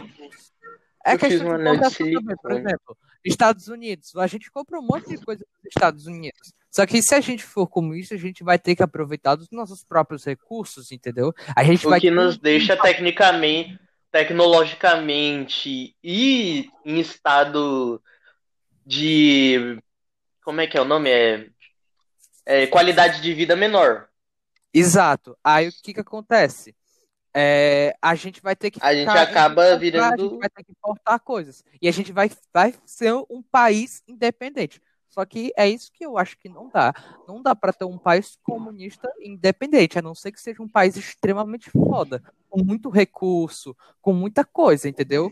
[1.06, 4.15] é questão de importação também, por exemplo, Estados Unidos.
[4.17, 6.54] A gente compra um monte de coisa dos Estados Unidos.
[6.74, 9.84] Só que se a gente for comunista, a gente vai ter que aproveitar dos nossos
[9.84, 11.32] próprios recursos, entendeu?
[11.56, 13.80] A gente o vai que nos deixa tecnicamente,
[14.12, 18.02] tecnologicamente e em estado
[18.84, 19.78] de
[20.44, 21.12] como é que é o nome?
[21.12, 21.48] É,
[22.46, 24.08] é qualidade de vida menor.
[24.74, 25.38] Exato.
[25.44, 26.76] Aí o que que acontece?
[27.36, 30.72] É, a gente vai ter que A gente acaba virando- A gente vai ter que
[30.72, 31.64] importar coisas.
[31.82, 34.82] E a gente vai, vai ser um país independente.
[35.13, 36.91] Só que é isso que eu acho que não dá.
[37.28, 40.97] Não dá para ter um país comunista independente, a não ser que seja um país
[40.97, 45.30] extremamente foda, com muito recurso, com muita coisa, entendeu?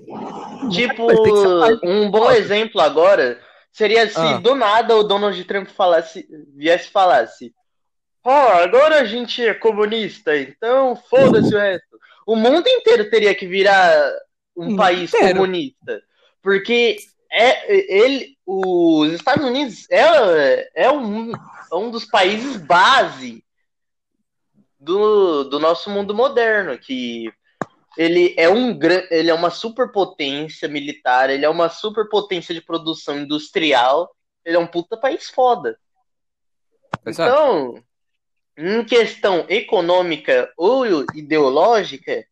[0.69, 1.07] Tipo,
[1.83, 2.37] um um bom foda.
[2.37, 3.41] exemplo agora
[3.71, 4.37] seria se Ah.
[4.37, 7.55] do nada o Donald Trump falasse, viesse e falasse:
[8.23, 11.97] Ó, agora a gente é comunista, então foda-se o resto.
[12.27, 14.11] O mundo inteiro teria que virar
[14.55, 15.37] um país inteiro.
[15.39, 16.03] comunista.
[16.39, 16.97] Porque
[17.31, 23.43] é, ele, os Estados Unidos é, é, um, é um dos países base
[24.77, 27.31] do, do nosso mundo moderno, que
[27.97, 28.77] ele é um
[29.09, 34.13] ele é uma superpotência militar, ele é uma superpotência de produção industrial,
[34.43, 35.77] ele é um puta país foda.
[37.05, 37.31] Exato.
[37.31, 37.83] Então,
[38.57, 42.25] em questão econômica ou ideológica,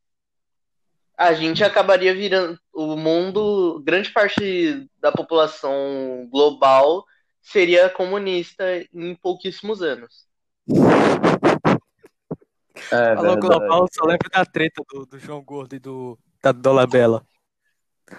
[1.20, 7.06] a gente acabaria virando o mundo, grande parte da população global
[7.42, 10.26] seria comunista em pouquíssimos anos.
[12.90, 13.40] É Falou verdade.
[13.40, 17.22] global, só lembro da treta do, do João Gordo e do, da Dolabella.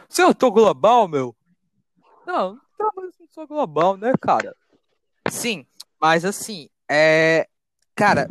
[0.07, 1.35] Se eu tô global, meu?
[2.27, 4.55] Não, não, mas eu não sou global, né, cara?
[5.31, 5.67] Sim,
[5.99, 7.49] mas assim, é.
[7.95, 8.29] Cara,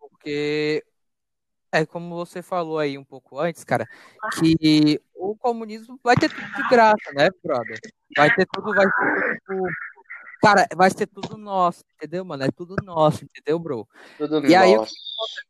[0.00, 0.84] porque.
[1.72, 3.86] É como você falou aí um pouco antes, cara,
[4.38, 7.78] que o comunismo vai ter tudo de graça, né, brother?
[8.16, 9.68] Vai ter tudo, vai ter tudo.
[10.40, 12.44] Cara, vai ser tudo nosso, entendeu, mano?
[12.44, 13.88] É tudo nosso, entendeu, bro?
[14.18, 14.94] Tudo E aí, nosso.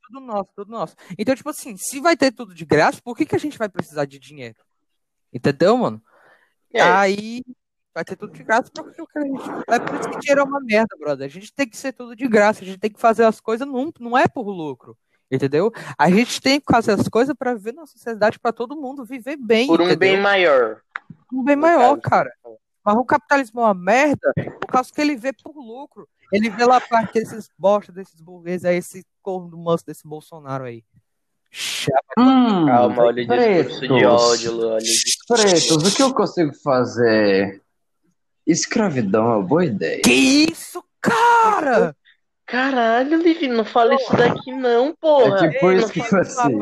[0.06, 0.96] tudo nosso, tudo nosso.
[1.18, 3.68] Então, tipo assim, se vai ter tudo de graça, por que, que a gente vai
[3.68, 4.56] precisar de dinheiro?
[5.32, 6.02] Entendeu, mano?
[6.72, 7.42] É, Aí
[7.94, 9.42] vai ter tudo de graça pra que a gente.
[9.68, 11.26] É por isso que dinheiro é uma merda, brother.
[11.26, 13.66] A gente tem que ser tudo de graça, a gente tem que fazer as coisas,
[13.66, 14.96] não, não é por lucro.
[15.30, 15.72] Entendeu?
[15.98, 19.36] A gente tem que fazer as coisas pra viver na sociedade, pra todo mundo viver
[19.36, 19.66] bem.
[19.66, 19.98] por um entendeu?
[19.98, 20.80] bem maior.
[21.32, 22.30] um bem maior, cara.
[22.84, 26.08] Mas o capitalismo é uma merda por causa que ele vê por lucro.
[26.32, 30.64] Ele vê lá parte desses bosta, desses burgueses aí, esse corno do manso desse Bolsonaro
[30.64, 30.84] aí.
[32.18, 34.04] Hum, Calma, olha o discurso de pretos.
[34.04, 34.86] ódio, olha.
[35.28, 37.62] Pretos, o que eu consigo fazer?
[38.46, 40.02] Escravidão é uma boa ideia.
[40.02, 41.96] Que isso, cara?
[42.46, 45.46] Caralho, Livi, não fala isso daqui não, porra.
[45.46, 46.60] É tipo Ei, isso que foi assim.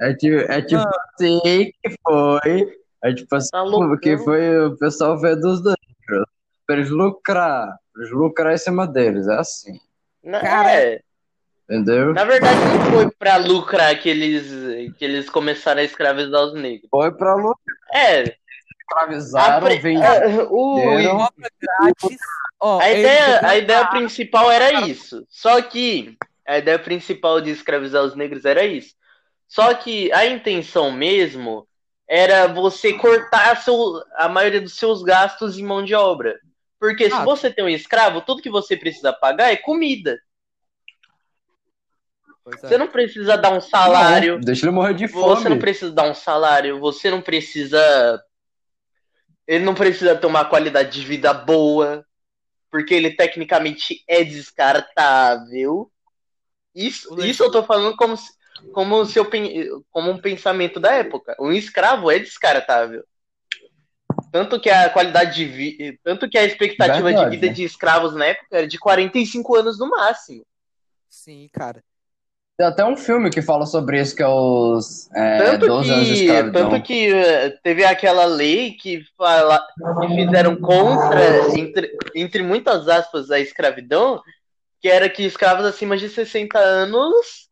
[0.00, 0.90] É tipo, é tipo Ah.
[1.14, 2.78] assim que foi.
[3.02, 3.64] É tipo assim Tá
[4.00, 6.26] que foi o pessoal ver dos negros.
[6.66, 7.66] Pra eles lucrar.
[7.92, 9.28] Pra eles lucrar em cima deles.
[9.28, 9.78] É assim.
[10.22, 11.00] Na, Cara, é,
[11.68, 12.14] Entendeu?
[12.14, 16.88] na verdade, não foi pra lucrar que eles, que eles começaram a escravizar os negros.
[16.90, 17.76] Foi pra lucrar.
[17.92, 18.36] É,
[18.90, 20.40] Escravizaram, a, pre- venderam.
[21.22, 21.28] a-
[22.60, 25.26] o- a ideia, a ideia principal era isso.
[25.28, 26.16] Só que
[26.46, 28.94] a ideia principal de escravizar os negros era isso.
[29.48, 31.66] Só que a intenção mesmo
[32.08, 36.38] era você cortar seu- a maioria dos seus gastos em mão de obra.
[36.78, 37.24] Porque se Ah.
[37.24, 40.18] você tem um escravo, tudo que você precisa pagar é comida.
[42.44, 42.68] Pois é.
[42.68, 44.34] Você não precisa dar um salário.
[44.34, 45.24] Não, deixa ele morrer de fome.
[45.36, 48.22] Você não precisa dar um salário, você não precisa.
[49.46, 52.04] Ele não precisa ter uma qualidade de vida boa,
[52.70, 55.90] porque ele tecnicamente é descartável.
[56.74, 58.32] Isso, isso eu tô falando como se,
[58.72, 61.36] como, se eu, pen- como um pensamento da época.
[61.38, 63.04] Um escravo é descartável.
[64.32, 65.98] Tanto que a qualidade de vida.
[66.02, 67.30] Tanto que a expectativa Verdade.
[67.30, 70.44] de vida de escravos na época era de 45 anos no máximo.
[71.08, 71.84] Sim, cara.
[72.56, 76.06] Tem até um filme que fala sobre isso, que é os é, Tanto 12 anos
[76.06, 76.70] de que, escravidão.
[76.70, 79.60] tanto que eh, teve aquela lei que, fala,
[80.00, 84.22] que fizeram contra, entre, entre muitas aspas, a escravidão,
[84.80, 87.48] que era que escravos acima de 60 anos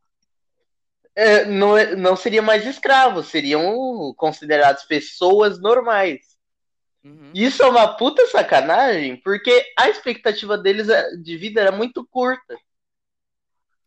[1.16, 6.20] eh, não, é- não seriam mais escravos, seriam considerados pessoas normais.
[7.04, 7.32] Uhum.
[7.34, 12.56] Isso é uma puta sacanagem, porque a expectativa deles eh, de vida era muito curta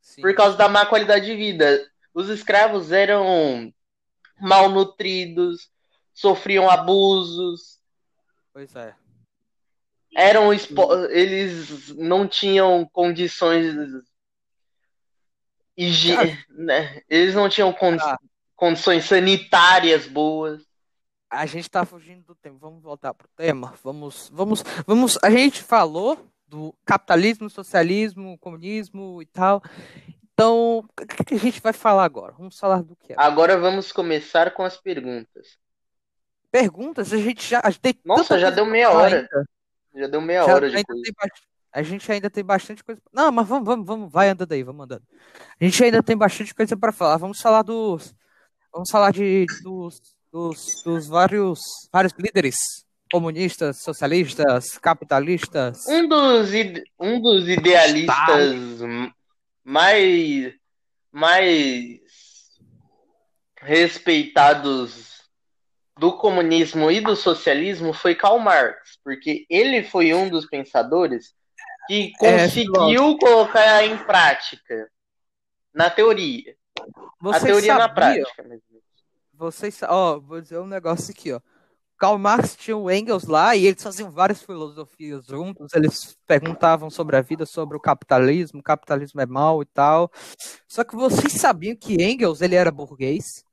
[0.06, 0.22] Sim.
[0.22, 1.84] por causa da má qualidade de vida.
[2.14, 3.74] Os escravos eram
[4.40, 5.68] malnutridos,
[6.14, 7.80] sofriam abusos,
[8.54, 8.96] Pois é.
[10.16, 13.74] eram expo- eles não tinham condições
[15.76, 16.38] higi- Cara.
[16.50, 17.02] né?
[17.10, 18.18] eles não tinham Ah.
[18.56, 20.64] condições sanitárias boas.
[21.30, 22.58] A gente tá fugindo do tema.
[22.60, 23.74] Vamos voltar pro tema.
[23.84, 25.18] Vamos, vamos, vamos.
[25.22, 29.62] A gente falou do capitalismo, socialismo, comunismo e tal.
[30.34, 32.34] Então, o que a gente vai falar agora?
[32.38, 33.14] Vamos falar do que?
[33.18, 35.58] Agora vamos começar com as perguntas.
[36.50, 39.18] Perguntas, a gente já a gente tem Nossa, já deu meia hora.
[39.18, 39.50] ainda.
[39.94, 41.32] Já deu meia Já hora de coisa.
[41.74, 43.02] A gente ainda tem bastante coisa.
[43.12, 45.04] Não, mas vamos, vamos, vamos, vai andando aí, vamos andando.
[45.60, 47.18] A gente ainda tem bastante coisa para falar.
[47.18, 48.16] Vamos falar dos,
[48.72, 51.60] vamos falar de dos, dos, dos vários,
[51.92, 52.85] vários líderes
[53.16, 55.86] comunistas, socialistas, capitalistas.
[55.88, 56.50] Um dos,
[57.00, 58.82] um dos idealistas
[59.64, 60.54] mais,
[61.14, 62.02] mais
[63.62, 65.24] respeitados
[65.98, 71.34] do comunismo e do socialismo foi Karl Marx, porque ele foi um dos pensadores
[71.88, 74.92] que É, conseguiu colocar em prática,
[75.74, 76.54] na teoria.
[77.32, 78.46] A teoria na prática.
[79.34, 81.40] Vocês, ó, vou dizer um negócio aqui, ó.
[81.98, 85.74] Karl Marx tinha o Engels lá e eles faziam várias filosofias juntos.
[85.74, 90.12] Eles perguntavam sobre a vida, sobre o capitalismo, o capitalismo é mal e tal.
[90.68, 93.46] Só que vocês sabiam que Engels ele era burguês?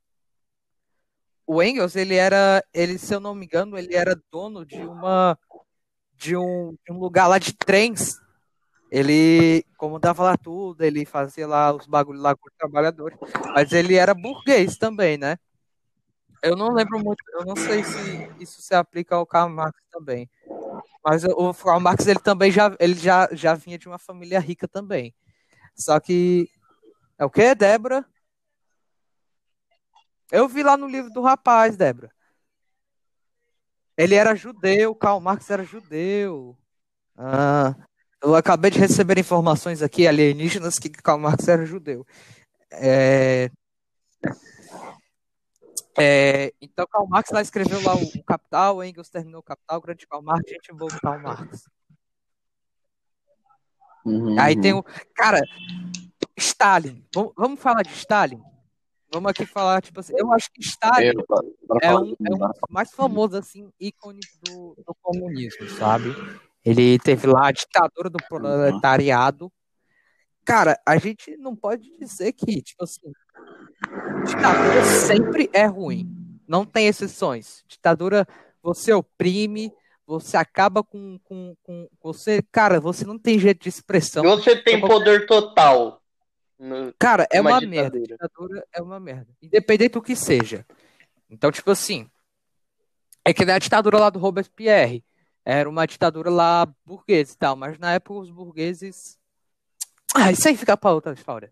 [1.45, 5.37] O Engels ele era, ele, se eu não me engano, ele era dono de uma
[6.15, 8.17] de um, de um lugar lá de trens.
[8.91, 13.17] Ele comandava lá tudo, ele fazia lá os bagulhos lá com os trabalhadores.
[13.53, 15.37] Mas ele era burguês também, né?
[16.43, 20.29] Eu não lembro muito, eu não sei se isso se aplica ao Karl Marx também.
[21.01, 24.67] Mas o Karl Marx ele também já, ele já, já vinha de uma família rica
[24.67, 25.15] também.
[25.73, 26.49] Só que
[27.17, 28.05] é o que, Débora?
[30.29, 32.11] Eu vi lá no livro do rapaz, Débora.
[33.95, 36.57] Ele era judeu, Karl Marx era judeu.
[37.15, 37.73] Ah,
[38.21, 42.05] eu acabei de receber informações aqui alienígenas que Karl Marx era judeu.
[42.69, 43.49] É,
[45.97, 49.81] é, então, Karl Marx lá escreveu lá o, o Capital, Engels terminou o Capital, o
[49.81, 51.69] grande Karl Marx, a gente voltou Karl Marx.
[54.05, 54.39] Uhum.
[54.39, 54.83] Aí tem o.
[55.15, 55.41] Cara,
[56.37, 57.03] Stalin.
[57.37, 58.41] Vamos, falar de Stalin?
[59.11, 61.21] Vamos aqui falar, tipo assim, eu acho que Stalin Eu,
[61.81, 66.09] é falar um, é um dos mais famosos, assim, ícones do, do comunismo, sabe?
[66.65, 69.51] Ele teve lá a ditadura do proletariado.
[70.43, 73.11] Cara, a gente não pode dizer que, tipo assim,
[74.25, 76.09] ditadura sempre é ruim.
[76.47, 77.63] Não tem exceções.
[77.67, 78.27] Ditadura,
[78.61, 79.71] você oprime,
[80.05, 84.23] você acaba com, com, com você, cara, você não tem jeito de expressão.
[84.23, 86.01] Você tem poder total.
[86.59, 87.99] no- Cara, é Uma uma merda.
[87.99, 88.17] ditadura.
[88.27, 89.27] Ditadura é uma merda.
[89.41, 90.65] Independente do que seja.
[91.29, 92.09] Então, tipo assim.
[93.25, 95.03] É que nem a ditadura lá do Robespierre.
[95.45, 97.55] Era uma ditadura lá burguesa e tal.
[97.55, 99.17] Mas na época os burgueses.
[100.15, 101.51] Ah, isso aí fica pra outra história.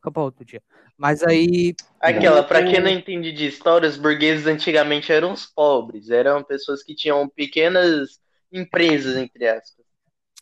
[0.00, 0.62] Fica pra outro dia.
[0.96, 1.74] Mas aí.
[2.00, 6.08] Aquela, pra o- quem não entende de história, os burgueses antigamente eram os pobres.
[6.08, 8.18] Eram pessoas que tinham pequenas
[8.50, 9.84] empresas, entre aspas.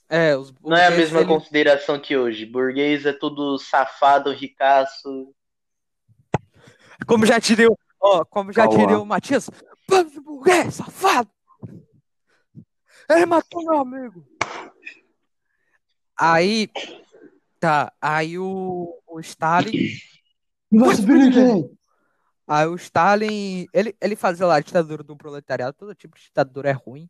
[0.09, 2.47] É, os Não é a mesma eles- consideração que hoje.
[2.47, 5.35] Burguês é tudo safado, ricaço.
[7.05, 8.79] Como já diria, o- ó, como já Cauã.
[8.79, 9.51] diria o Matias,
[9.89, 11.29] bando de burguês, safado!
[13.11, 14.25] Ele matou meu amigo.
[16.17, 16.69] Aí,
[17.61, 19.99] tá, aí o, o Stalin,
[20.71, 21.71] ninguém.
[22.47, 26.71] aí o Stalin, ele, ele fazia lá a ditadura do proletariado, todo tipo de ditadura
[26.71, 27.09] é ruim,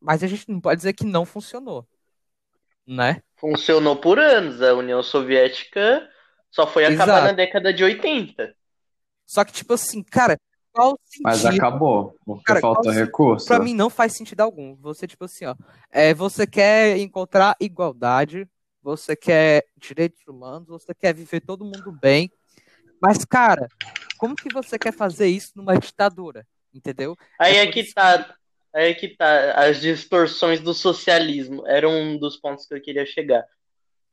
[0.00, 1.86] mas a gente não pode dizer que não funcionou,
[2.86, 3.22] né?
[3.36, 4.62] Funcionou por anos.
[4.62, 6.08] A União Soviética
[6.50, 7.24] só foi acabar Exato.
[7.26, 8.54] na década de 80.
[9.26, 10.36] Só que, tipo assim, cara,
[10.72, 11.62] qual o Mas sentido?
[11.62, 13.46] acabou, porque Cara, o- recurso.
[13.46, 14.74] Pra mim não faz sentido algum.
[14.76, 15.54] Você, tipo assim, ó,
[15.90, 18.48] é, você quer encontrar igualdade,
[18.82, 22.30] você quer direitos humanos, você quer viver todo mundo bem,
[23.00, 23.66] mas, cara,
[24.16, 26.46] como que você quer fazer isso numa ditadura?
[26.72, 27.16] Entendeu?
[27.38, 28.34] Aí É é que tá.
[28.72, 29.52] Aí é que tá.
[29.54, 31.66] As distorções do socialismo.
[31.66, 33.44] Era um dos pontos que eu queria chegar.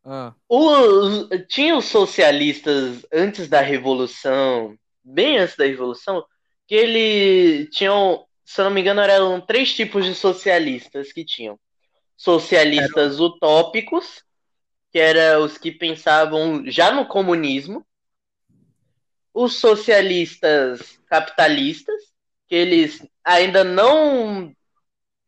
[0.04, 6.26] Ah, Os, tinha os socialistas antes da Revolução, bem antes da Revolução,
[6.68, 11.60] que eles tinham, se eu não me engano, eram três tipos de socialistas que tinham.
[12.18, 14.24] Socialistas utópicos,
[14.92, 17.86] que eram os que pensavam já no comunismo.
[19.34, 22.02] Os socialistas capitalistas,
[22.48, 24.54] que eles ainda não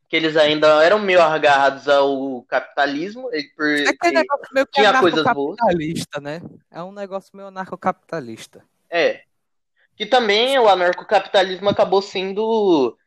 [0.10, 4.74] que eles ainda eram meio agarrados ao capitalismo, e por- é aquele negócio meio que
[4.74, 5.58] tinha coisas boas.
[5.58, 6.42] anarcocapitalista, né?
[6.70, 8.62] É um negócio meio anarcocapitalista.
[8.90, 9.22] É.
[9.96, 12.98] Que também o anarcocapitalismo acabou sendo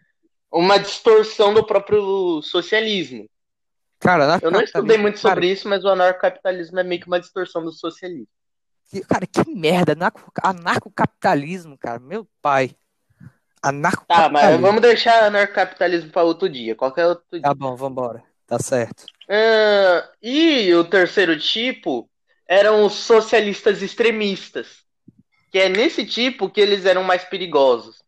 [0.50, 3.28] uma distorção do próprio socialismo.
[3.98, 7.06] Cara, Eu não estudei anarcocapitalismo, muito cara, sobre isso, mas o anarcocapitalismo é meio que
[7.06, 8.28] uma distorção do socialismo.
[8.90, 12.68] que- cara, que merda, anarco- anarcocapitalismo, cara, meu pai.
[14.06, 14.60] Tá, mas Anarcocapitalismo.
[14.60, 17.42] vamos deixar anarcocapitalismo para outro dia, qualquer outro dia.
[17.42, 18.22] Tá bom, vambora.
[18.46, 19.04] Tá certo.
[19.28, 22.08] Ah, e o terceiro tipo
[22.46, 24.84] eram os socialistas extremistas,
[25.50, 28.02] que é nesse tipo que eles eram mais perigosos.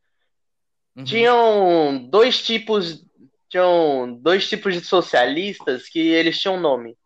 [0.96, 1.05] Uhum.
[1.05, 3.06] Tinham dois tipos,
[3.49, 6.97] tinham dois tipos de socialistas que eles tinham nome.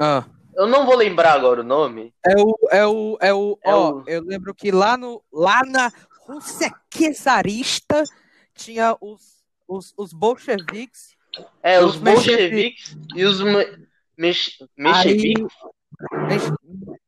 [0.00, 0.24] Ah.
[0.54, 2.12] Eu não vou lembrar agora o nome.
[2.24, 5.62] É o, é o, é o, É ó, o- eu lembro que lá no, lá
[5.64, 5.92] na
[6.26, 8.02] Rússia czarista
[8.54, 11.16] tinha os, os, os bolcheviques,
[11.62, 15.46] É, Os os bolcheviques e os me, mex, mexeviques.
[16.28, 16.50] mex,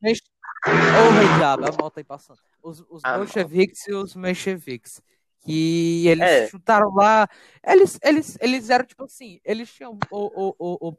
[0.00, 0.20] mex,
[0.64, 5.02] rei diabo, a moto aí passando, os, os Ah, bolcheviques e os mencheviques,
[5.44, 6.48] que eles É.
[6.48, 7.28] chutaram lá,
[7.66, 10.94] eles, eles, eles eram tipo assim, eles tinham o, o, o,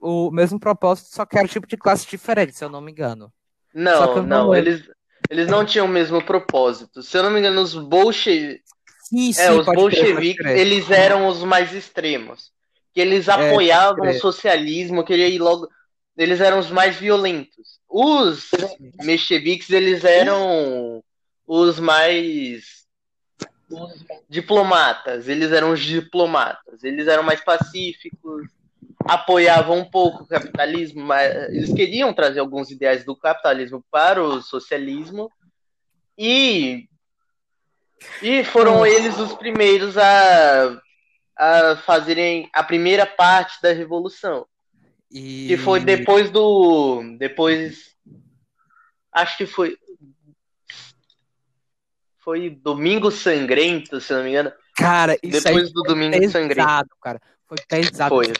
[0.00, 2.90] o, o mesmo propósito, só que era tipo de classe diferente, se eu não me
[2.90, 3.32] engano.
[3.72, 4.82] Não, não não, eles,
[5.28, 7.02] eles não tinham o mesmo propósito.
[7.02, 8.62] Se eu não me engano, os bolcheviques.
[9.08, 12.52] Sim, sim, É, os bolcheviques, eles eram os mais extremos.
[12.92, 14.20] Que eles É, apoiavam o crer.
[14.20, 15.68] socialismo, queria ir logo.
[16.16, 17.80] Eles eram os mais violentos.
[17.88, 18.50] Os
[19.02, 21.02] mexeviques, eles eram
[21.46, 22.83] os mais
[23.70, 25.28] os diplomatas.
[25.28, 26.84] Eles eram os diplomatas.
[26.84, 28.48] Eles eram mais pacíficos,
[29.00, 34.42] apoiavam um pouco o capitalismo, mas eles queriam trazer alguns ideais do capitalismo para o
[34.42, 35.30] socialismo.
[36.16, 36.88] E
[38.22, 40.80] e foram eles os primeiros a
[41.36, 44.46] a fazerem a primeira parte da revolução,
[45.10, 45.48] E...
[45.48, 47.94] que foi depois do depois
[49.12, 49.76] acho que foi
[52.24, 54.52] foi Domingo Sangrento, se não me engano.
[54.76, 56.96] Cara, isso Depois do Domingo pesado, Sangrento.
[57.02, 57.20] cara.
[57.46, 58.14] Foi pesado.
[58.14, 58.32] Foi,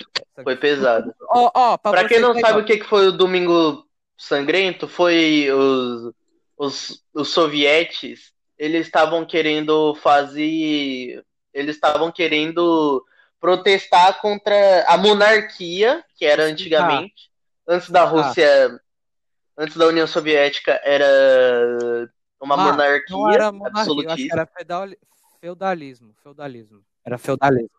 [0.43, 1.15] Foi pesado.
[1.29, 6.13] Ó, ó, pra, Pra quem não sabe o que foi o Domingo Sangrento, foi os,
[6.57, 11.23] os, os sovietes, eles estavam querendo fazer.
[11.53, 13.05] Eles estavam querendo
[13.39, 17.31] protestar contra a monarquia, que era antigamente.
[17.69, 18.07] Antes da Ah.
[18.07, 18.81] Rússia.
[19.57, 22.11] Antes da União Soviética era
[22.45, 24.35] uma Ah, não monarquia era monarquia, eu acho que absolutista.
[24.35, 24.89] era feudal-
[25.41, 26.85] feudalismo, feudalismo.
[27.05, 27.71] Era feudalismo.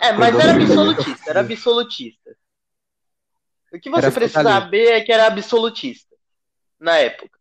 [0.00, 2.36] É, mas era Domingo absolutista, era absolutista.
[3.72, 4.64] O que você Era precisa feudalismo.
[4.64, 6.14] saber é que era absolutista
[6.78, 7.36] na época.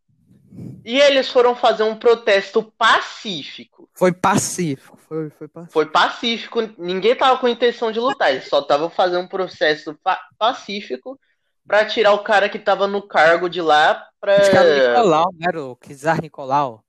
[0.83, 3.89] E eles foram fazer um protesto pacífico.
[3.93, 5.73] Foi pacífico, foi, foi pacífico.
[5.73, 10.21] Foi pacífico, ninguém tava com intenção de lutar, eles só estavam fazendo um processo pa-
[10.37, 11.19] pacífico
[11.67, 14.37] pra tirar o cara que tava no cargo de lá pra.
[14.37, 16.83] Acho que era o Nicolau, não era o Czar Nicolau.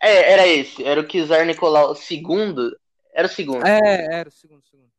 [0.00, 2.76] É, era esse, era o Czar Nicolau II.
[3.12, 3.66] Era o segundo.
[3.66, 4.90] É, era o segundo, segundo.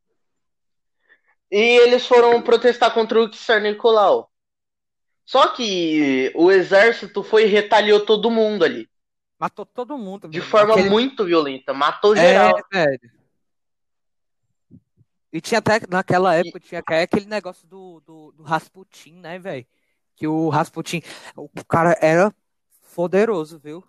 [1.51, 4.31] E eles foram protestar contra o Tsar Nicolau.
[5.25, 8.89] Só que o exército foi e retaliou todo mundo ali.
[9.39, 10.27] Matou todo mundo.
[10.29, 11.73] De forma Aquele- muito violenta.
[11.73, 12.57] Matou geral.
[12.73, 13.11] É, velho.
[15.33, 19.65] E tinha até, naquela época, tinha até aquele negócio do, do, do Rasputin, né, velho?
[20.15, 21.01] Que o Rasputin,
[21.35, 22.33] o cara era
[22.95, 23.83] poderoso, viu?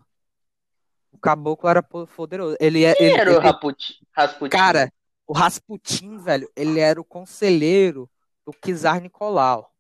[1.13, 2.57] O caboclo era po- poderoso.
[2.61, 3.95] Ele, é- Quem ele, era o ele- Raputin?
[4.13, 4.51] Rasputin?
[4.57, 4.93] Cara,
[5.27, 8.11] o Rasputin, velho, ele era o conselheiro
[8.45, 9.73] do Czar Nicolau.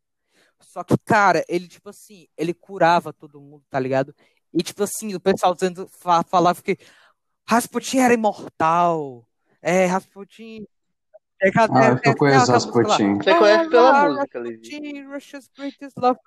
[0.61, 4.14] Só que, cara, ele, tipo assim, ele curava todo mundo, tá ligado?
[4.53, 6.78] E, tipo assim, o pessoal dizendo, fa- falava que
[7.49, 9.26] Rasputin era imortal.
[9.61, 10.66] É, Rasputin.
[11.43, 12.53] É, Ah, é, que eu é, conheço lá.
[12.55, 13.14] Rasputin.
[13.16, 14.57] Você conhece pela música, Levi.
[14.57, 16.18] Rasputin, Russia's greatest love.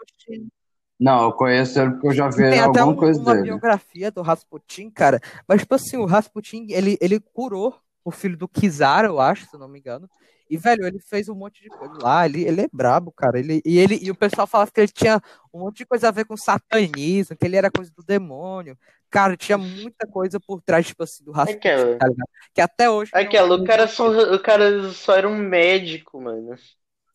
[0.99, 3.43] Não, eu conheço ele porque eu já vi Tem até alguma um- coisa uma dele.
[3.45, 5.19] biografia do Rasputin, cara.
[5.47, 9.57] Mas, tipo assim, o Rasputin, ele, ele curou o filho do Kizar, eu acho, se
[9.57, 10.09] não me engano.
[10.49, 12.25] E, velho, ele fez um monte de coisa lá.
[12.25, 13.37] Ele, ele é brabo, cara.
[13.39, 15.21] Ele, e, ele, e o pessoal falava que ele tinha
[15.53, 18.77] um monte de coisa a ver com satanismo, que ele era coisa do demônio.
[19.09, 21.97] Cara, tinha muita coisa por trás, tipo assim, do Rasputin, Aquela.
[21.97, 22.29] tá ligado?
[22.53, 23.11] Que até hoje.
[23.13, 26.55] Aquela, o cara, só, o cara só era um médico, mano.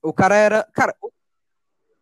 [0.03, 0.69] O cara era.
[0.73, 1.11] Cara, o-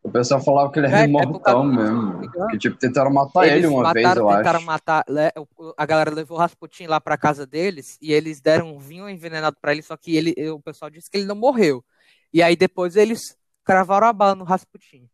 [0.03, 2.49] O pessoal falava que ele era É, é imortal causa- mesmo.
[2.51, 4.67] Que tipo, tentaram matar ele eles uma vez, mataram, eu tentaram acho.
[4.67, 5.05] matar.
[5.57, 9.09] o- A galera levou o Rasputin lá pra casa deles e eles deram um vinho
[9.09, 11.85] envenenado pra ele, só que ele, o pessoal disse que ele não morreu.
[12.35, 15.09] E aí depois eles cravaram a bala no Rasputin.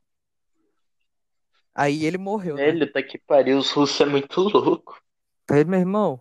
[1.74, 2.66] Aí ele morreu, né?
[2.68, 5.00] Ele, tá que pariu, os russos é muito louco.
[5.50, 6.20] Aí, meu irmão,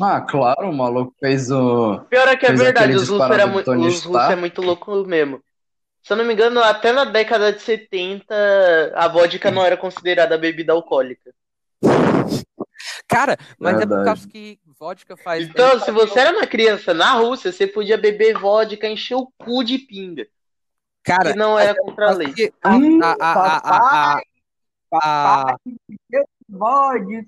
[0.00, 2.00] Ah, claro, o maluco fez o.
[2.10, 5.40] Pior é que é verdade, os russos, muito, os russos é muito louco mesmo.
[6.04, 8.34] Se eu não me engano, até na década de 70,
[8.94, 11.34] a vodka não era considerada bebida alcoólica.
[13.08, 14.04] cara, mas é por Verdade.
[14.04, 15.48] causa que vodka faz.
[15.48, 19.64] Então, se você era uma criança na Rússia, você podia beber vodka, encher o cu
[19.64, 20.26] de pinga.
[21.02, 22.34] Cara, Que não era contra a lei.
[22.62, 23.76] a, a, a, a,
[24.12, 24.20] a,
[24.92, 25.56] a- a-
[26.58, 27.26] Pode.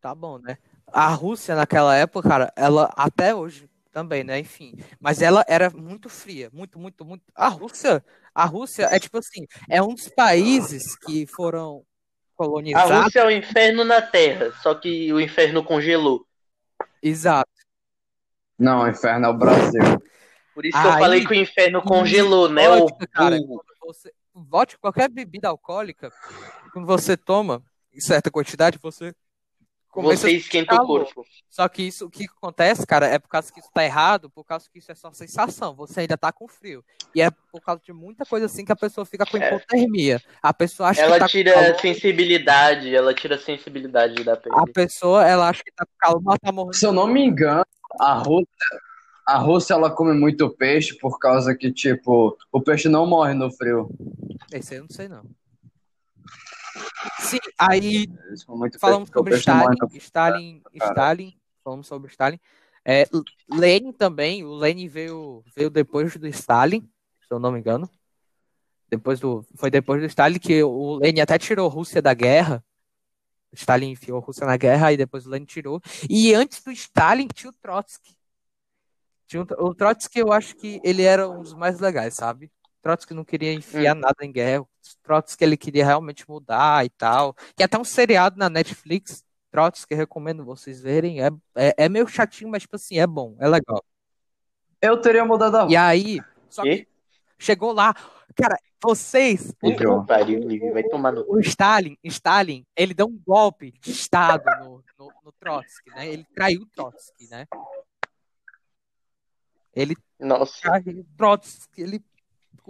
[0.00, 0.56] Tá bom, né?
[0.90, 4.38] A Rússia naquela época, cara, ela até hoje também, né?
[4.38, 7.24] Enfim, mas ela era muito fria, muito, muito, muito.
[7.34, 11.84] A Rússia, a Rússia é tipo assim, é um dos países que foram
[12.34, 13.04] A colonizados.
[13.04, 16.26] Rússia é o inferno na Terra, só que o inferno congelou.
[17.02, 17.50] Exato.
[18.58, 19.80] Não, o inferno é o Brasil.
[20.54, 23.36] Por isso que eu Aí- falei que o inferno congelou, né, o Vodka, cara,
[23.80, 26.12] você, vodka, qualquer bebida alcoólica,
[26.72, 27.62] quando você toma
[27.92, 29.14] em certa quantidade, você
[29.90, 31.24] começa Você esquenta o corpo.
[31.48, 34.44] Só que isso, o que acontece, cara, é por causa que isso tá errado, por
[34.44, 35.74] causa que isso é só sensação.
[35.74, 36.84] Você ainda tá com frio.
[37.14, 39.48] E é por causa de muita coisa assim que a pessoa fica com É.
[39.48, 40.22] hipotermia.
[40.42, 44.36] A pessoa acha que Ela tá com tira calor, sensibilidade, ela tira a sensibilidade da
[44.36, 44.54] pele.
[44.56, 46.76] a pessoa, ela acha que tá com calor, mas tá morrendo.
[46.76, 47.64] Se eu não me engano,
[47.98, 48.46] a Rússia,
[49.26, 53.50] a Rússia ela come muito peixe por causa que, tipo, o peixe não morre no
[53.50, 53.88] frio.
[54.52, 55.24] Esse aí eu não sei, não.
[57.18, 58.06] Sim, aí
[58.48, 60.62] muito falamos o sobre Stalin, Stalin.
[60.74, 62.40] Stalin, falamos sobre Stalin.
[62.84, 63.06] É,
[63.52, 67.88] Lenin também, o Lenin veio, veio depois do Stalin, se eu não me engano.
[68.88, 72.64] Depois do, foi depois do Stalin que o Lenin até tirou a Rússia da guerra.
[73.52, 75.80] Stalin enfiou a Rússia na guerra, aí depois o Lenin tirou.
[76.08, 78.16] E antes do Stalin tinha o Trotsky.
[79.26, 82.50] Tinha o, o Trotsky, eu acho que ele era um dos mais legais, sabe?
[82.82, 84.64] Trotsky não queria enfiar nada em guerra.
[85.02, 87.34] Trotsky ele queria realmente mudar e tal.
[87.54, 91.22] Tem até um seriado na Netflix Trotsky, recomendo vocês verem.
[91.22, 93.84] É, é, é meio chatinho, mas tipo assim, é bom, é legal.
[94.80, 96.88] Eu teria mudado a E aí, só que Quê?
[97.38, 97.94] chegou lá,
[98.34, 100.40] cara, vocês, o, Pariu,
[100.72, 105.32] vai tomar no- o Stalin, Stalin, ele deu um golpe de Estado no, no, no
[105.32, 106.08] Trotsky, né?
[106.08, 107.46] Ele traiu o Trotsky, né?
[109.74, 110.82] Ele Nossa.
[111.16, 112.04] Trotsky, ele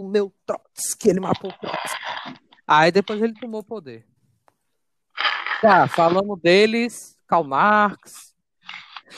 [0.01, 1.98] o Trotsky, ele matou o Trotsky.
[2.66, 4.07] Aí depois ele tomou o poder.
[5.61, 8.34] Tá, falamos deles, Karl Marx.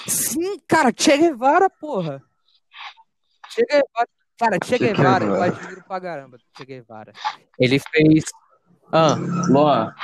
[0.07, 2.23] Sim, cara, Che Guevara, porra.
[3.49, 7.13] Che Guevara, cara, Che Guevara, eu admiro pra caramba Che Guevara.
[7.59, 8.25] Ele fez.
[8.91, 9.15] Ah.
[9.49, 9.95] Luan.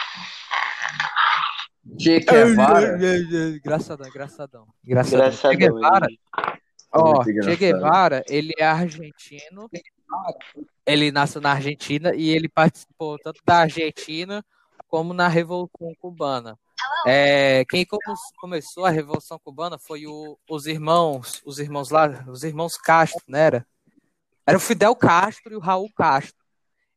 [1.98, 2.98] Che Guevara.
[3.56, 4.66] Engraçadão, engraçadão.
[4.84, 5.32] Engraçadão.
[5.32, 5.56] Che.
[5.56, 6.06] Guevara,
[6.92, 7.56] ó, Muito Che.
[7.56, 9.68] Guevara, ele é argentino.
[10.86, 14.44] Ele nasceu na Argentina e ele participou tanto da Argentina
[14.88, 16.58] como na Revolução Cubana.
[17.06, 18.02] É, quem come-
[18.38, 23.40] começou a Revolução Cubana foi o- os irmãos, os irmãos lá, os irmãos Castro, né?
[23.40, 23.66] Era,
[24.46, 26.42] era o Fidel Castro e o Raul Castro.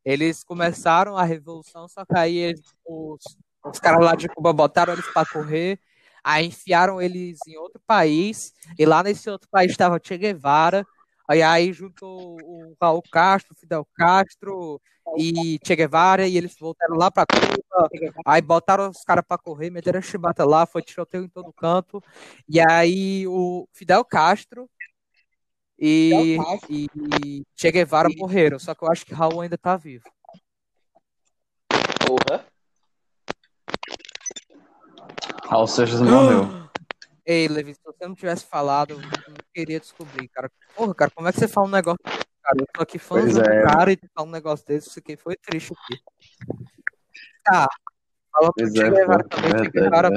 [0.04, 3.22] Eles começaram a revolução, só que aí eles- os,
[3.66, 5.80] os caras lá de Cuba botaram eles para correr,
[6.24, 10.86] aí enfiaram eles em outro país, e lá nesse outro país estava Che Guevara,
[11.32, 14.82] aí, aí juntou o Raul Castro, o Fidel Castro
[15.18, 17.90] e Che Guevara, e eles voltaram lá para Cuba,
[18.26, 22.04] aí botaram os caras para correr, meteram a chibata lá, foi tiroteio em todo canto,
[22.48, 24.70] e aí o Fidel Castro
[25.80, 26.38] e,
[26.70, 30.04] e Che Guevara morreram, só que eu acho que Raul ainda tá vivo.
[32.06, 32.46] Porra.
[35.46, 36.61] Raul Seixas morreu.
[37.26, 39.10] Ei, Levi, se você não tivesse falado, eu não
[39.54, 40.52] queria descobrir, cara.
[40.76, 42.58] Porra, cara, como é que você fala um negócio desse, cara?
[42.60, 43.64] Eu tô aqui Pois do é.
[43.64, 46.02] cara e tu fala um negócio desse, isso aqui foi triste aqui.
[47.44, 47.68] Tá.
[48.32, 50.10] Fala pro Che é, Guevara também, Che Guevara.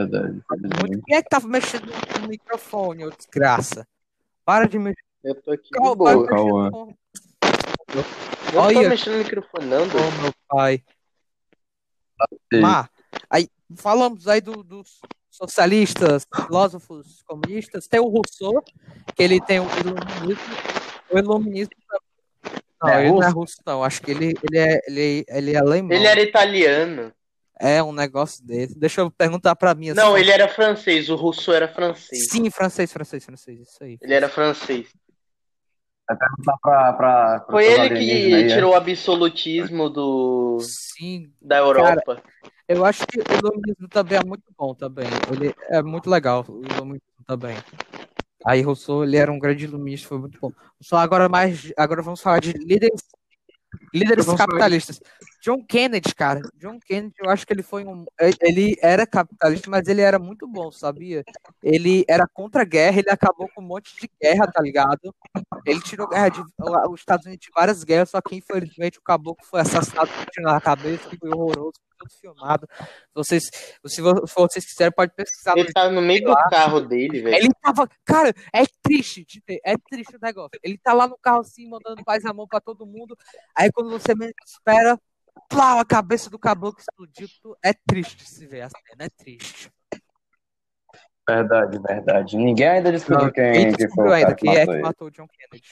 [1.07, 1.87] Quem é que tava mexendo
[2.21, 3.87] no microfone, ô desgraça?
[4.45, 5.03] Para de mexer.
[5.23, 6.29] Eu tô aqui de Cal- para de boa.
[6.29, 6.71] Calma.
[6.71, 6.97] no-
[8.53, 8.83] Eu Olha.
[8.83, 9.83] tô mexendo no microfone, não.
[9.83, 10.83] Ô, meu pai.
[12.61, 12.89] Má,
[13.29, 15.01] aí falamos aí do- dos
[15.37, 17.87] socialistas, filósofos comunistas.
[17.87, 18.63] Tem o Rousseau,
[19.15, 20.55] que ele tem o iluminismo.
[21.11, 21.75] O iluminismo
[22.83, 23.37] não, É ele não é russo?
[23.39, 23.83] russo, não.
[23.83, 25.93] Acho que ele, ele, é, ele, ele é alemão.
[25.97, 27.13] Ele era italiano.
[27.59, 28.79] É um negócio desse.
[28.79, 29.93] Deixa eu perguntar pra mim.
[29.93, 30.21] Não, assim.
[30.23, 31.09] ele era francês.
[31.09, 32.27] O Rousseau era francês.
[32.29, 33.61] Sim, francês, francês, francês.
[33.61, 33.97] Isso aí.
[34.03, 34.89] Ele era francês.
[36.07, 38.47] Vai perguntar pra, pra, pra Foi ele que aí, é?
[38.49, 42.23] tirou o absolutismo do, Sim, da Europa.
[42.69, 45.07] Eu acho que o iluminismo também é muito bom também.
[45.31, 47.57] Ele é muito legal, o iluminismo também.
[48.47, 50.53] Aí Rousseau, ele era um grande iluminista, foi muito bom.
[50.81, 53.03] Só agora mais, agora vamos falar de líderes,
[53.93, 55.01] líderes Vamos falar capitalistas.
[55.45, 58.07] John Kennedy, cara, John Kennedy, eu acho que ele foi um,
[58.41, 61.23] ele era capitalista, mas ele era muito bom, sabia?
[61.63, 65.15] Ele era contra a guerra, ele acabou com um monte de guerra, tá ligado?
[65.67, 69.45] Ele tirou guerra de, os Estados Unidos de várias guerras, só que infelizmente o caboclo
[69.47, 72.67] foi assassinado com tiro na cabeça, que foi horroroso, foi tudo filmado.
[73.15, 73.45] Vocês,
[73.87, 77.37] se vo- se vocês quiserem, pode pesquisar Ele tava no meio do carro dele, velho.
[77.37, 77.87] ele tava.
[78.03, 79.27] Cara, é triste.
[79.63, 80.59] É triste o negócio.
[80.63, 83.15] Ele tá lá no carro assim, mandando paz e amor pra todo mundo.
[83.55, 84.13] Aí quando você
[84.47, 84.99] espera,
[85.49, 87.29] plau, a cabeça do caboclo explodiu.
[87.65, 89.71] É triste de se ver a cena, é triste.
[91.29, 92.37] Verdade, verdade.
[92.37, 95.11] Ninguém ainda descobriu quem, Quem foi descobriu o ainda que quem é que matou o
[95.11, 95.69] John Kennedy.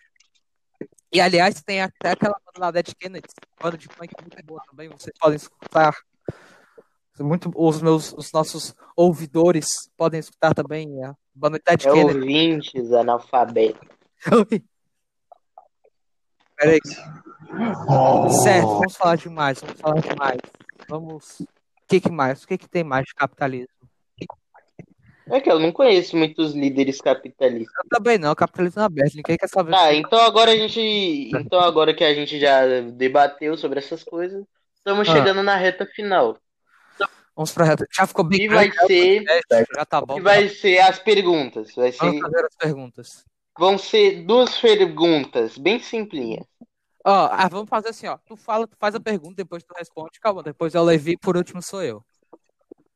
[1.13, 3.29] E aliás, tem até aquela banda lá, Dead Kennedy,
[3.61, 4.89] banda de punk muito boa também.
[4.89, 5.95] Vocês podem escutar.
[7.21, 9.67] Muito, os meus, os nossos ouvidores
[9.99, 12.19] podem escutar também a banda Dead É Kennedy.
[12.19, 13.87] ouvintes analfabetos.
[16.63, 16.81] Peraí.
[18.45, 20.39] Certo, vamos falar de mais, vamos falar de mais.
[20.89, 21.41] Vamos.
[21.41, 21.47] O
[21.89, 22.43] que, que mais?
[22.43, 23.69] O que, que tem mais de capitalismo?
[25.31, 27.73] É que eu não conheço muitos líderes capitalistas.
[27.85, 29.71] Eu também não, capitalismo é aberto, ninguém quer saber.
[29.71, 31.31] Tá, então agora a gente.
[31.35, 34.45] Então agora que a gente já debateu sobre essas coisas,
[34.77, 35.13] estamos Ah.
[35.13, 36.37] chegando na reta final.
[37.35, 37.87] Vamos pra reta.
[37.91, 39.21] Já ficou bem E vai grande, ser.
[39.23, 39.41] né?
[39.75, 40.19] já tá bom.
[40.19, 41.75] E vai ser as perguntas.
[41.75, 43.25] Vai ser, Vamos fazer as perguntas.
[43.59, 46.47] Vão ser duas perguntas bem simplinhas.
[47.05, 48.17] Ó, ah, vamos fazer assim, ó.
[48.19, 50.43] Tu fala, tu faz a pergunta, depois tu responde, calma.
[50.43, 52.05] Depois o Levi, por último sou eu.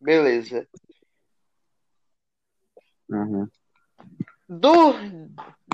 [0.00, 0.66] Beleza.
[3.08, 3.48] Uhum.
[4.48, 4.94] Do,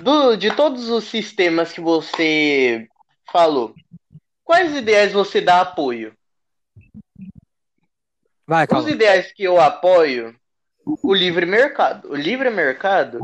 [0.01, 2.87] do, de todos os sistemas que você
[3.31, 3.75] falou,
[4.43, 6.15] quais ideais você dá apoio?
[8.47, 8.89] Vai, Os calma.
[8.89, 10.35] ideais que eu apoio,
[10.85, 12.09] o livre mercado.
[12.09, 13.19] O livre mercado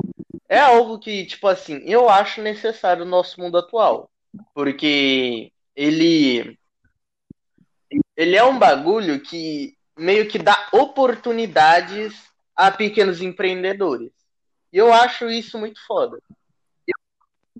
[0.49, 4.09] é algo que, tipo assim, eu acho necessário no nosso mundo atual.
[4.53, 6.57] Porque ele.
[8.17, 12.13] Ele é um bagulho que meio que dá oportunidades
[12.55, 14.11] a pequenos empreendedores.
[14.73, 16.19] E eu acho isso muito foda.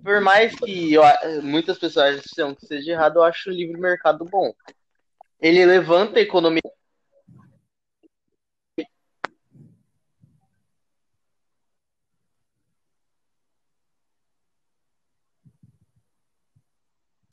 [0.02, 1.02] Por mais que eu,
[1.42, 4.54] muitas pessoas acham que seja errado, eu acho o livre mercado bom.
[5.40, 6.62] Ele levanta a economia.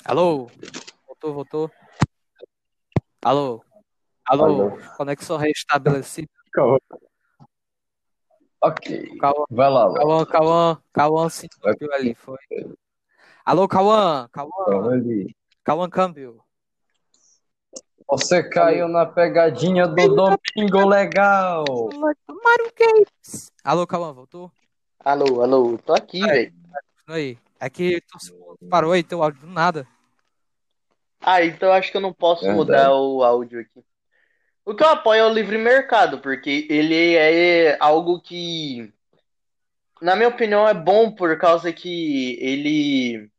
[0.07, 0.49] Alô?
[1.05, 1.71] Voltou, voltou.
[3.21, 3.61] Alô?
[4.25, 4.45] Alô?
[4.45, 4.77] Alô.
[4.95, 6.29] Conexão restabelecida.
[6.53, 6.79] Calma.
[8.61, 9.17] Ok.
[9.17, 9.95] Cauã, Vai lá, Léo.
[9.95, 12.37] Cauã, Cauã, Cauã se interrompeu ali, foi.
[13.43, 14.49] Alô, Cauã, Cauã.
[15.61, 16.41] Cauã câmbio.
[18.07, 21.65] Você caiu na pegadinha do Domingo Legal.
[21.99, 23.51] Mario Games.
[23.61, 24.49] Alô, Cauã, voltou?
[25.01, 26.53] Alô, alô, tô aqui, velho.
[27.05, 27.37] Aí.
[27.59, 29.87] É que tu parou aí teu áudio do nada.
[31.19, 32.65] Ah, então acho que eu não posso Verdade.
[32.65, 33.83] mudar o áudio aqui.
[34.65, 38.91] O que eu apoio é o livre mercado, porque ele é algo que,
[40.01, 43.29] na minha opinião, é bom por causa que ele.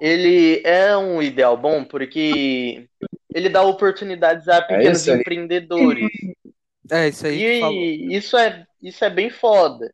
[0.00, 2.88] Ele é um ideal bom porque
[3.34, 5.20] ele dá oportunidades a pequenos isso aí.
[5.20, 6.08] empreendedores.
[6.90, 7.82] É, isso aí que falou.
[7.82, 9.92] E isso é, isso é bem foda.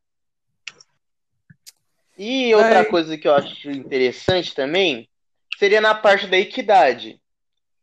[2.16, 5.08] E outra coisa que eu acho interessante também
[5.58, 7.20] seria na parte da equidade.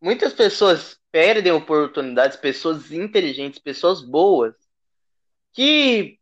[0.01, 4.55] Muitas pessoas perdem oportunidades, pessoas inteligentes, pessoas boas,
[5.53, 6.17] que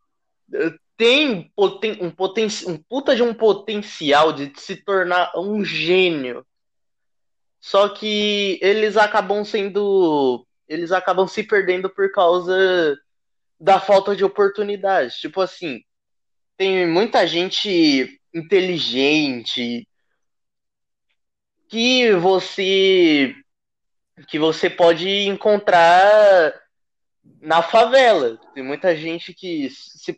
[0.53, 6.45] eh, têm poten um, poten um puta de um potencial de se tornar um gênio.
[7.61, 10.45] Só que eles acabam sendo.
[10.67, 12.97] Eles acabam se perdendo por causa
[13.59, 15.15] da falta de oportunidades.
[15.15, 15.83] Tipo assim,
[16.59, 19.87] tem muita gente inteligente
[21.69, 23.33] que você
[24.27, 26.53] que você pode encontrar
[27.39, 28.37] na favela.
[28.53, 30.13] Tem muita gente que se,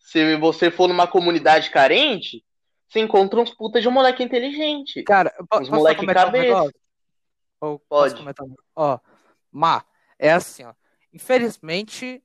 [0.00, 2.44] se você for numa comunidade carente,
[2.88, 5.04] você encontra uns putas de um moleque inteligente.
[5.04, 6.44] Cara, Os moleque um cabeça.
[6.48, 6.74] negócio?
[7.60, 8.20] Ou Pode.
[8.20, 8.56] um?
[8.74, 8.98] Ó,
[9.52, 9.84] Má,
[10.18, 10.74] é assim, ó.
[11.12, 12.20] Infelizmente,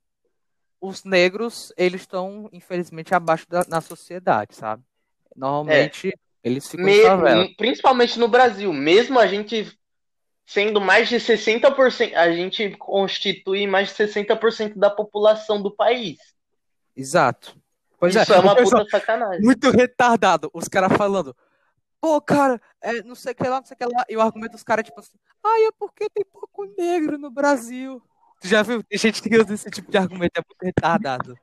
[0.82, 4.84] os negros, eles estão, infelizmente, abaixo da na sociedade, sabe?
[5.36, 7.48] Normalmente, eles ficam em Me- favela.
[7.56, 9.78] principalmente no Brasil, mesmo a gente
[10.46, 16.18] sendo mais de 60%, a gente constitui mais de 60% da população do país.
[16.96, 17.56] Exato.
[17.98, 19.42] Pois Isso é, é uma pessoal puta sacanagem.
[19.42, 20.50] muito retardado.
[20.54, 21.36] Os caras falando,
[22.02, 24.04] pô, cara, é, não sei o que lá, não sei o que lá.
[24.10, 28.02] E o argumento dos caras, tipo assim, ai, é porque tem pouco negro no Brasil.
[28.42, 28.84] Tu já viu?
[28.84, 31.38] Tem gente que usa esse tipo de argumento, é muito retardado.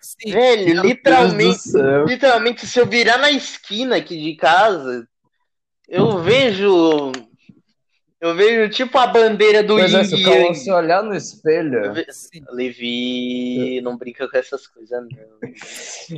[0.00, 1.70] Sim, Velho, literalmente,
[2.06, 5.06] literalmente, se eu virar na esquina aqui de casa,
[5.86, 7.12] eu vejo.
[8.20, 11.14] Eu vejo tipo a bandeira do Pois é, Yin se o e se olhar no
[11.14, 12.42] espelho, sim.
[12.50, 15.08] Levi, não brinca com essas coisas, não.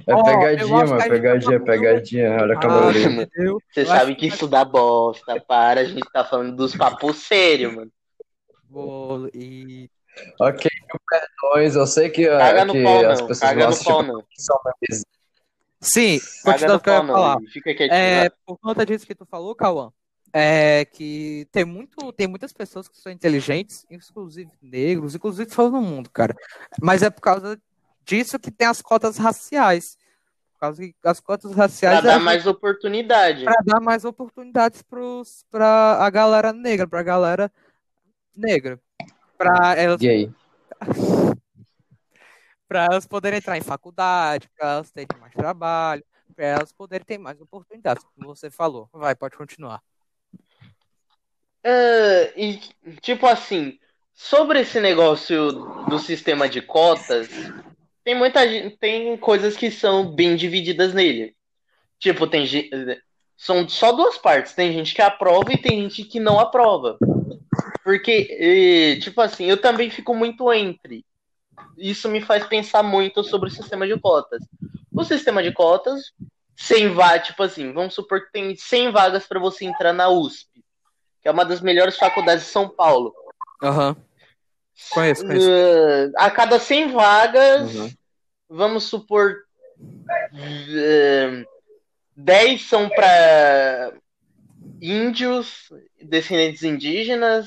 [0.07, 2.31] é pegadinha, a mano, pegadinha, tá- pegadinha.
[2.41, 2.93] Olha a Ah?
[3.71, 7.93] Você sabe que isso dá bosta, para, a gente tá falando dos papos sérios, mano.
[9.35, 9.91] E
[10.41, 11.75] Ok, mil perdões.
[11.77, 14.25] Eu sei que, Caga no que pau, as pessoas Caga vão no assistir pau, não.
[14.65, 15.03] mas
[15.81, 17.35] sim, continuando o que eu ia falar.
[17.39, 17.51] Levi.
[17.53, 17.99] Fica quietinho.
[17.99, 19.91] É, por conta disso que tu falou, Cauã,
[20.33, 25.81] é que tem muito, tem muitas pessoas que são inteligentes, inclusive negros, inclusive todo no
[25.83, 26.35] mundo, cara.
[26.81, 27.61] Mas é por causa
[28.05, 29.97] disso que tem as cotas raciais.
[30.55, 33.45] Por causa que as cotas Pra raciais dar é mais oportunidade.
[33.45, 37.51] para dar mais oportunidades pros, pra a galera negra, pra galera
[38.37, 38.79] negra.
[39.41, 40.31] Pra elas, gay.
[42.69, 46.05] pra elas poderem entrar em faculdade, pra elas terem mais trabalho,
[46.37, 48.87] pra elas poderem ter mais oportunidades, como você falou.
[48.93, 49.81] Vai, pode continuar.
[51.65, 52.61] Ah, e,
[53.01, 53.79] tipo assim,
[54.13, 55.53] sobre esse negócio
[55.89, 57.31] do sistema de cotas,
[58.05, 61.35] tem muita gente, tem coisas que são bem divididas nele.
[61.99, 62.47] Tipo, tem
[63.39, 66.99] são só duas partes, tem gente que aprova e tem gente que não aprova.
[67.83, 71.05] Porque, eh, tipo assim, eu também fico muito entre.
[71.77, 74.43] Isso me faz pensar muito sobre o sistema de cotas.
[74.93, 76.13] O sistema de cotas,
[76.57, 80.63] 100 vagas, tipo assim, vamos supor que tem 100 vagas para você entrar na USP,
[81.23, 83.15] que é uma das melhores faculdades de São Paulo.
[83.63, 83.97] Aham.
[84.91, 85.49] Conheço, conheço.
[85.49, 87.93] Uh, a cada 100 vagas, Uhum.
[88.49, 89.37] vamos supor,
[90.33, 91.47] uh,
[92.17, 93.93] 10 são para
[94.81, 95.69] índios,
[96.03, 97.47] descendentes indígenas,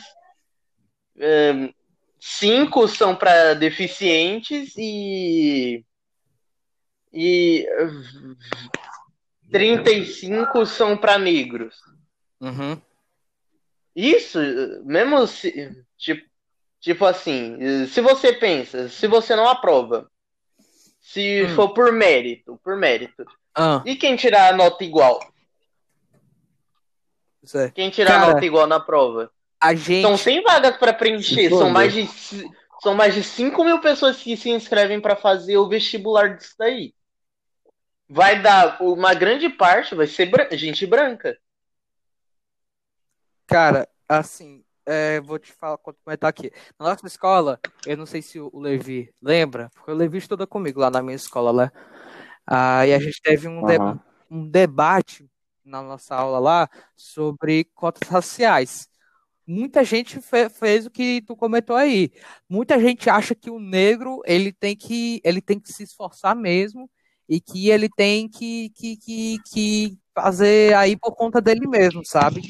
[2.19, 5.83] 5 são para deficientes e,
[7.11, 8.37] e uh,
[9.51, 11.75] 35 são para negros.
[12.41, 12.81] Uhum.
[13.95, 14.39] Isso,
[14.85, 16.33] mesmo se, tipo,
[16.83, 20.11] Tipo assim, se você pensa, se você não aprova,
[20.99, 21.55] se Hum.
[21.55, 23.23] for por mérito, por mérito,
[23.55, 25.17] Ah, e quem tirar a nota igual?
[27.55, 27.69] é.
[27.69, 29.31] Quem tirar a Cara, nota igual na prova?
[29.63, 30.01] A gente.
[30.01, 32.05] São 100 vagas para preencher, são mais de
[32.81, 36.93] são mais de 5 mil pessoas que se inscrevem para fazer o vestibular disso daí.
[38.09, 41.37] Vai dar uma grande parte, vai ser bran- gente branca.
[43.47, 46.51] Cara, assim, é, vou te falar, comentar aqui.
[46.77, 50.81] Na nossa escola, eu não sei se o Levi lembra, porque o Levi estuda comigo
[50.81, 51.71] lá na minha escola, né?
[52.45, 53.99] Aí a gente teve um, de- Aham.
[54.29, 55.25] um debate
[55.63, 58.89] na nossa aula lá sobre cotas raciais.
[59.45, 62.11] Muita gente fe- fez o que tu comentou aí.
[62.49, 66.89] Muita gente acha que o negro ele tem que ele tem que se esforçar mesmo
[67.27, 72.41] e que ele tem que, que, que, que fazer aí por conta dele mesmo, sabe?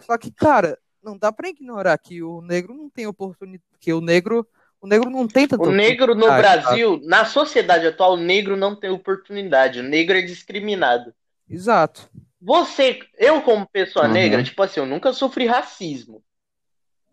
[0.00, 4.00] Só que, cara, não dá pra ignorar que o negro não tem oportunidade, que o
[4.00, 4.46] negro,
[4.80, 8.74] o negro não tem tanta O negro no Brasil, na sociedade atual, o negro não
[8.78, 9.80] tem oportunidade.
[9.80, 11.04] O negro é discriminado.
[11.04, 11.16] sabe?
[11.48, 12.08] Exato.
[12.40, 14.12] Você, eu como pessoa Uhum.
[14.12, 16.22] negra, tipo assim, eu nunca sofri racismo.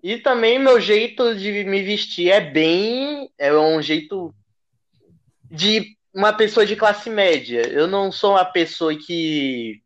[0.02, 4.36] E também meu jeito de me vestir é bem, é um jeito
[5.50, 7.62] de uma pessoa de classe média.
[7.62, 9.82] Eu não sou uma pessoa que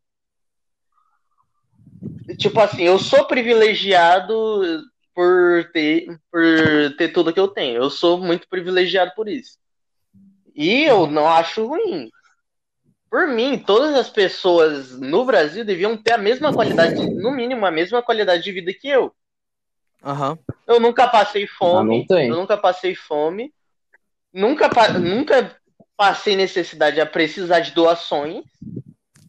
[2.37, 4.83] tipo assim, eu sou privilegiado
[5.13, 6.41] por ter por
[6.97, 7.77] ter tudo que eu tenho.
[7.77, 9.57] Eu sou muito privilegiado por isso.
[10.55, 12.09] E eu não acho ruim.
[13.09, 17.71] Por mim, todas as pessoas no Brasil deviam ter a mesma qualidade, no mínimo, a
[17.71, 19.13] mesma qualidade de vida que eu.
[20.03, 20.37] Aham.
[20.67, 22.29] Eu nunca passei fome, não tem.
[22.29, 23.53] eu nunca passei fome,
[24.33, 25.55] nunca, pa- nunca
[25.97, 28.43] passei necessidade a precisar de doações,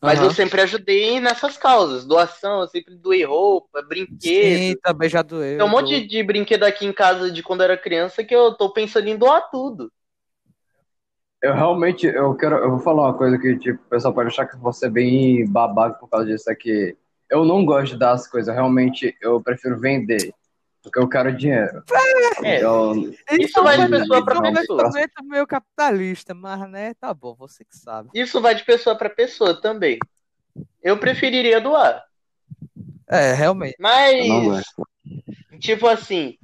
[0.03, 0.27] mas aham.
[0.27, 2.05] eu sempre ajudei nessas causas.
[2.05, 4.81] Doação, eu sempre doei roupa, Sim, brinquedo.
[4.83, 5.59] também já doeu.
[5.59, 8.35] Tem um monte de, de brinquedo aqui em casa de quando eu era criança que
[8.35, 9.93] eu tô pensando em doar tudo.
[11.41, 14.47] Eu realmente, eu quero, eu vou falar uma coisa que, tipo, o pessoal pode achar
[14.47, 16.97] que vou ser bem babaca por causa disso aqui.
[17.31, 20.33] Eu não gosto de dar as coisas, realmente eu prefiro vender,
[20.83, 21.85] porque eu quero dinheiro.
[22.43, 24.91] É, Eu, Isso vai de pessoa pra é pessoa.
[25.23, 28.11] meio capitalista, mas né, tá bom, você que sabe.
[28.15, 29.99] Isso vai de pessoa para pessoa também.
[30.83, 32.03] Eu preferiria doar.
[33.09, 33.77] É, realmente.
[33.79, 34.65] Mas,
[35.61, 36.37] tipo assim,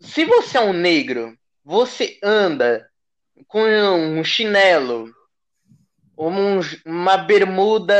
[0.00, 1.34] se você é um negro,
[1.64, 2.86] você anda
[3.54, 5.14] com um chinelo,
[6.18, 7.94] um- uma bermuda,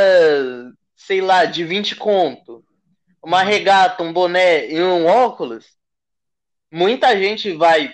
[0.97, 2.61] sei lá, de 20 conto,
[3.23, 5.65] uma regata, um boné e um óculos,
[6.69, 7.93] muita gente vai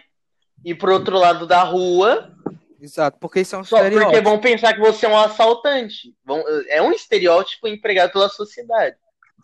[0.66, 2.36] ir pro outro lado da rua
[2.82, 4.24] Exato, porque isso é um só porque estereótipo.
[4.24, 6.16] vão pensar que você é um assaltante.
[6.26, 8.96] Vão- é um estereótipo empregado pela sociedade.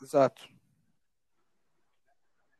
[0.01, 0.41] Exato.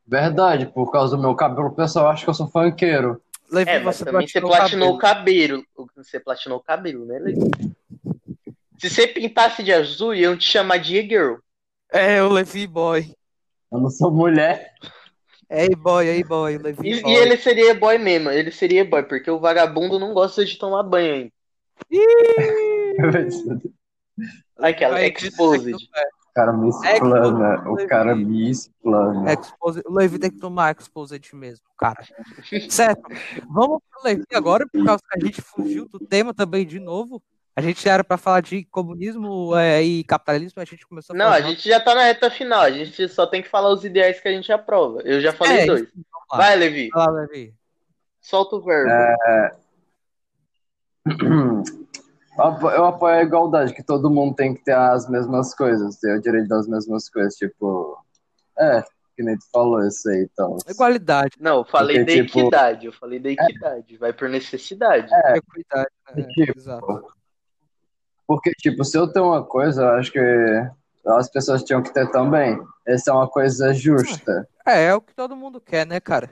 [0.06, 3.20] Verdade, por causa do meu cabelo, o pessoal acha que eu sou funkeiro.
[3.52, 5.64] Levi, É, mas você também você platinou o platinou o cabelo.
[5.76, 5.90] cabelo.
[5.96, 7.40] Você platinou o cabelo, né, Levi?
[8.80, 11.36] Se você pintasse de azul, iam te chamar de girl.
[11.92, 13.14] É, o Levi boy.
[13.72, 14.74] Eu não sou mulher.
[15.50, 17.12] Ei boy, ei boy, Levi E, boy.
[17.12, 20.84] e ele seria boy mesmo, ele seria boy, porque o vagabundo não gosta de tomar
[20.84, 21.32] banho ainda.
[24.58, 25.76] Aquela exposed.
[26.38, 27.70] O cara me explana.
[27.72, 29.34] O cara me explana.
[29.34, 29.82] Expose...
[29.88, 32.04] O Levi tem que tomar exposed mesmo, cara.
[32.70, 33.02] Certo.
[33.50, 37.22] Vamos pro Levi agora, por causa que a gente fugiu do tema também de novo.
[37.56, 41.30] A gente era pra falar de comunismo é, e capitalismo, a gente começou a Não,
[41.30, 44.20] a gente já tá na reta final, a gente só tem que falar os ideais
[44.20, 45.02] que a gente aprova.
[45.02, 45.82] Eu já falei É, dois.
[45.82, 45.92] isso.
[46.30, 47.56] Vai, Levi, Vai lá, Levi.
[48.22, 48.92] solta o verbo.
[48.92, 49.58] Apo-
[52.38, 56.22] eu apoio a igualdade, que todo mundo tem que ter as mesmas coisas, ter o
[56.22, 57.98] direito das mesmas coisas, tipo.
[58.58, 58.84] É,
[59.16, 60.58] que nem tu falou isso aí, então.
[60.68, 65.12] Igualdade, Não, eu falei Porque, da tipo, equidade, eu falei da equidade, vai por necessidade.
[65.36, 65.90] equidade.
[66.16, 66.28] né?
[66.30, 67.08] Tipo, Exato.
[68.28, 70.20] Porque, tipo, se eu tenho uma coisa, eu acho que
[71.08, 72.60] as pessoas tinham que ter também.
[72.86, 74.48] Essa é uma coisa justa.
[74.66, 76.30] É, é o que todo mundo quer, né, cara?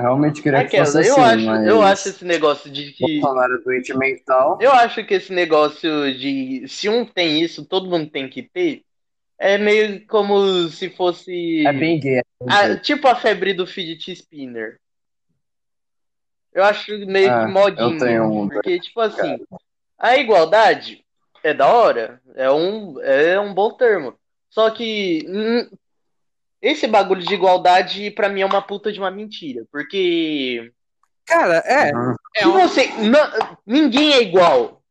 [0.00, 3.20] Eu realmente queria que Aquela, fosse eu, assim, acho, eu acho esse negócio de que.
[3.20, 4.58] Bolsonaro é doente mental.
[4.60, 8.82] Eu acho que esse negócio de se um tem isso, todo mundo tem que ter,
[9.38, 11.64] é meio como se fosse.
[11.66, 12.22] É bem gay.
[12.48, 14.78] a- tipo a febre do fidget spinner.
[16.52, 17.94] Eu acho meio Ah, que modinho.
[17.94, 19.38] eu tenho um, porque, tipo assim,
[19.98, 21.04] a igualdade
[21.44, 24.14] é da hora, é um, é um bom termo.
[24.50, 25.68] Só que hum,
[26.62, 29.64] esse bagulho de igualdade, pra mim, é uma puta de uma mentira.
[29.70, 30.72] Porque
[31.26, 31.90] Cara, é.
[32.36, 32.86] É se você.
[32.98, 34.82] não- ninguém é igual.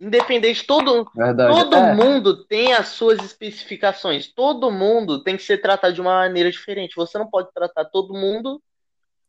[0.00, 1.52] Independente, todo, Verdade.
[1.52, 4.28] todo É, mundo tem as suas especificações.
[4.28, 6.96] Todo mundo tem que ser tratado de uma maneira diferente.
[6.96, 8.62] Você não pode tratar todo mundo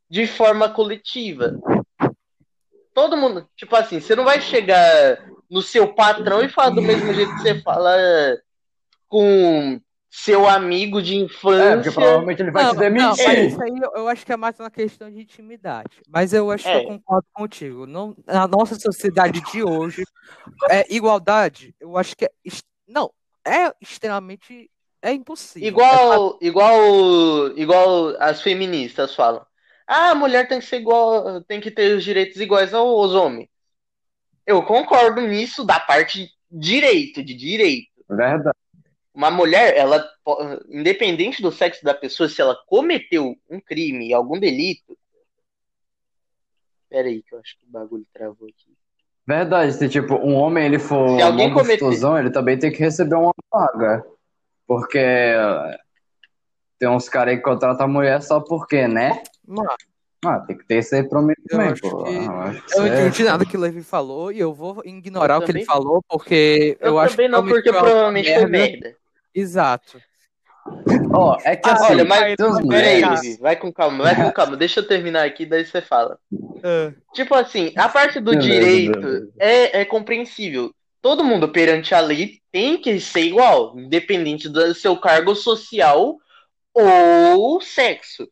[0.10, 1.60] de forma coletiva.
[2.94, 7.14] Todo mundo, tipo assim, você não vai chegar no seu patrão e falar do mesmo
[7.14, 7.94] jeito que você fala
[9.10, 9.80] com
[10.14, 11.92] seu amigo de é, porque infância.
[11.94, 13.48] provavelmente ele vai Não, te não, mas demitir.
[13.48, 16.02] isso aí eu, eu acho que é mais uma questão de intimidade.
[16.10, 16.84] Mas eu acho que É.
[16.84, 17.88] eu concordo contigo.
[17.88, 20.04] Não, na nossa sociedade de hoje,
[20.70, 22.32] é, igualdade, eu acho que é.
[22.86, 23.10] Não,
[23.48, 24.70] é extremamente.
[25.02, 25.66] É impossível.
[25.66, 29.44] É Igual, igual, igual as feministas falam.
[29.88, 33.48] Ah, a mulher tem que ser igual, tem que ter os direitos iguais aos homens.
[34.46, 37.88] Eu concordo nisso da parte direito, de direito.
[38.10, 38.56] Verdade.
[39.14, 40.08] Uma mulher, ela,
[40.70, 44.98] independente do sexo da pessoa, se ela cometeu um crime, algum delito.
[46.90, 48.74] Pera aí, que eu acho que o bagulho travou aqui.
[49.28, 52.80] Verdade, se tipo, um homem ele for Se alguém cometer- gostosão, ele também tem que
[52.80, 54.04] receber uma paga.
[54.66, 55.78] Porque eh,
[56.80, 59.22] tem uns caras aí que contratam a mulher só porque, né?
[59.46, 59.70] Mano,
[60.24, 62.04] Ah, tem que ter isso aí mim Eu também, acho pô.
[62.04, 65.40] que- Ah, eu não entendi nada que o Levi falou e eu vou ignorar Eu
[65.40, 68.34] o que ele também- falou, porque eu, Eu, acho também que não, porque provavelmente provavelmente
[68.34, 68.80] foi merda.
[68.80, 69.01] merda.
[69.34, 70.02] Exato.
[71.14, 73.72] Ó, é que Ah, assim, Olha, mas tem uns pera aí, mulheres- Levi, vai com
[73.72, 74.58] calma, vai com calma.
[74.58, 76.18] Deixa eu terminar aqui, daí você fala.
[77.14, 80.74] Tipo assim, a parte do direito é, é compreensível.
[81.02, 86.18] Todo mundo perante a lei tem que ser igual, independente do seu cargo social
[86.74, 88.30] ou sexo.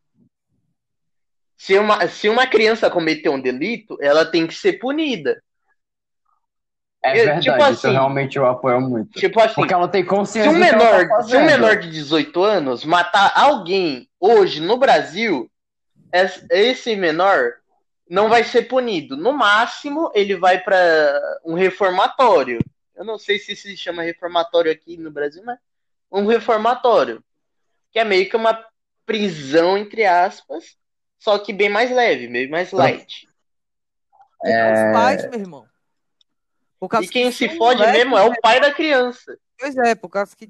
[1.58, 5.42] Se uma, se uma criança cometer um delito, ela tem que ser punida.
[7.04, 9.18] É eu- verdade, tipo isso assim- realmente eu apoio muito.
[9.20, 11.46] Tipo assim, Porque ela tem se consciência um do que ela menor, tá se um
[11.46, 15.50] menor de 18 anos matar alguém hoje no Brasil,
[16.14, 17.54] es- esse menor
[18.10, 19.16] não vai ser punido.
[19.16, 22.60] No máximo, ele vai para um reformatório.
[22.96, 25.58] Eu não sei se se chama reformatório aqui no Brasil, mas
[26.12, 27.24] um reformatório,
[27.92, 28.62] que é meio que uma
[29.06, 30.76] prisão entre aspas,
[31.18, 33.26] só que bem mais leve, bem mais light.
[34.44, 34.74] É...
[34.74, 35.69] Os pais, meu irmão.
[36.80, 39.38] Por causa E quem que se fode moleque- mesmo é o pai da criança.
[39.58, 40.50] Pois é, por causa que o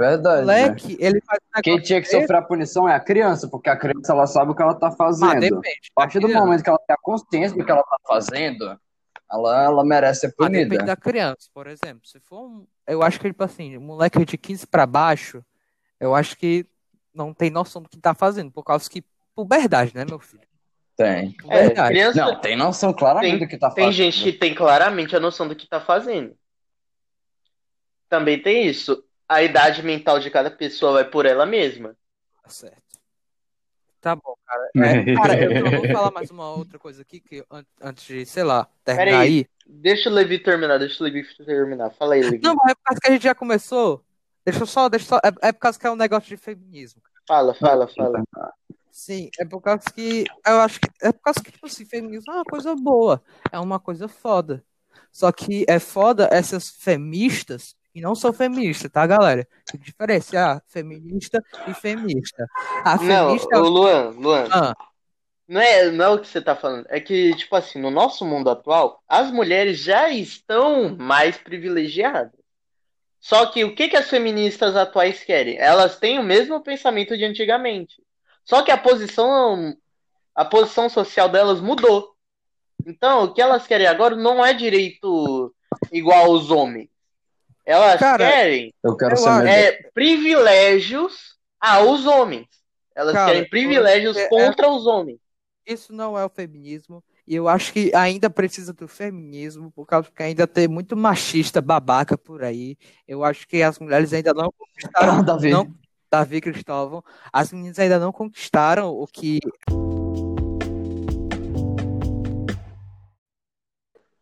[0.00, 0.46] Verdade.
[0.46, 0.62] né?
[0.68, 3.76] moleque, ele faz Quem tinha que desse, sofrer a punição é a criança, porque a
[3.76, 5.40] criança ela sabe o que ela tá mas fazendo.
[5.40, 5.78] depende.
[5.94, 6.44] A partir do criança.
[6.44, 8.80] momento que ela tem a consciência do que ela tá fazendo,
[9.30, 10.84] ela, ela merece ser Mas depende punida.
[10.86, 12.06] da criança, por exemplo.
[12.06, 12.66] Se for um.
[12.86, 15.44] Eu acho que, tipo assim, um moleque de 15 pra baixo,
[16.00, 16.64] eu acho que
[17.12, 19.04] não tem noção do que tá fazendo, por causa que.
[19.34, 20.47] Puberdade, né, meu filho?
[20.98, 21.28] Tem.
[21.28, 21.88] É, Puberdade.
[21.90, 23.96] criança, Não, tem noção claramente Tem- do que tá Tem fazendo.
[23.96, 26.36] gente que tem claramente a noção do que tá fazendo.
[28.08, 29.04] Também tem isso.
[29.28, 31.94] A idade mental de cada pessoa vai por ela mesma.
[32.42, 32.82] Tá certo.
[34.00, 34.70] Tá bom, cara.
[34.76, 38.42] É, cara, eu vou falar mais uma outra coisa aqui, que an- antes de, sei
[38.42, 39.28] lá, terminar aí.
[39.28, 39.46] aí.
[39.66, 41.90] Deixa o Levi terminar, deixa o Levi terminar.
[41.90, 42.40] Fala aí, Levi.
[42.42, 44.02] Não, mas é por causa que a gente já começou.
[44.44, 45.16] Deixa eu só, deixa eu só.
[45.18, 47.00] É, é por causa que é um negócio de feminismo.
[47.26, 48.22] Fala, fala, fala.
[48.90, 50.24] Sim, é por causa que.
[50.46, 50.88] Eu acho que.
[51.02, 53.22] É por causa que, tipo assim, feminismo é uma coisa boa.
[53.52, 54.64] É uma coisa foda.
[55.10, 59.46] Só que é foda essas feministas e não são feministas, tá, galera?
[59.66, 62.46] Tem que diferenciar feminista e feminista.
[62.84, 63.58] A Não, feminista.
[63.58, 64.76] o Luan, Luan, Ah,
[65.48, 66.86] não é, não é o que você tá falando.
[66.90, 72.38] É que, tipo assim, no nosso mundo atual, as mulheres já estão mais privilegiadas.
[73.18, 75.56] Só que o que que as feministas atuais querem?
[75.58, 77.96] Elas têm o mesmo pensamento de antigamente.
[78.48, 79.76] Só que a posição,
[80.34, 82.14] a posição social delas mudou.
[82.86, 85.54] Então, o que elas querem agora não é direito
[85.92, 86.88] igual aos homens.
[87.66, 89.14] Elas Cara, querem Eu quero
[89.46, 92.46] é, privilégios aos homens.
[92.94, 95.18] Elas Cara, querem privilégios é- contra os homens.
[95.66, 97.04] isso não é o feminismo.
[97.26, 101.60] E eu acho que ainda precisa do feminismo, por causa que ainda tem muito machista
[101.60, 102.78] babaca por aí.
[103.06, 105.22] Eu acho que as mulheres ainda não conquistaram.
[105.22, 105.50] Davi.
[105.50, 105.70] Não,
[106.10, 107.02] Davi Cristóvão.
[107.32, 109.38] As meninas ainda não conquistaram o que.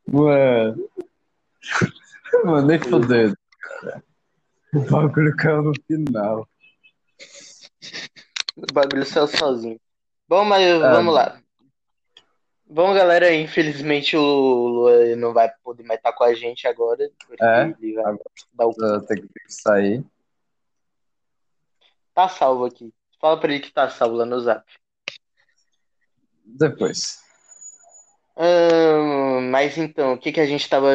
[0.06, 0.88] Mano.
[2.44, 4.04] Mano, nem fodendo, cara.
[4.74, 6.48] O bagulho caiu no final.
[8.56, 9.80] O bagulho saiu sozinho.
[10.28, 11.40] Bom, mas vamos lá.
[12.68, 17.08] Bom, galera, infelizmente o Luan não vai poder mais estar com a gente agora.
[17.40, 17.74] É?
[17.80, 18.16] Ele vai
[18.54, 19.00] dar o...
[19.02, 20.04] Ter que sair.
[22.16, 22.94] Tá salvo aqui.
[23.20, 24.64] Fala pra ele que tá salvo lá no zap.
[26.42, 27.20] Depois.
[28.34, 30.88] Ahn, mas então, o que que a gente tava.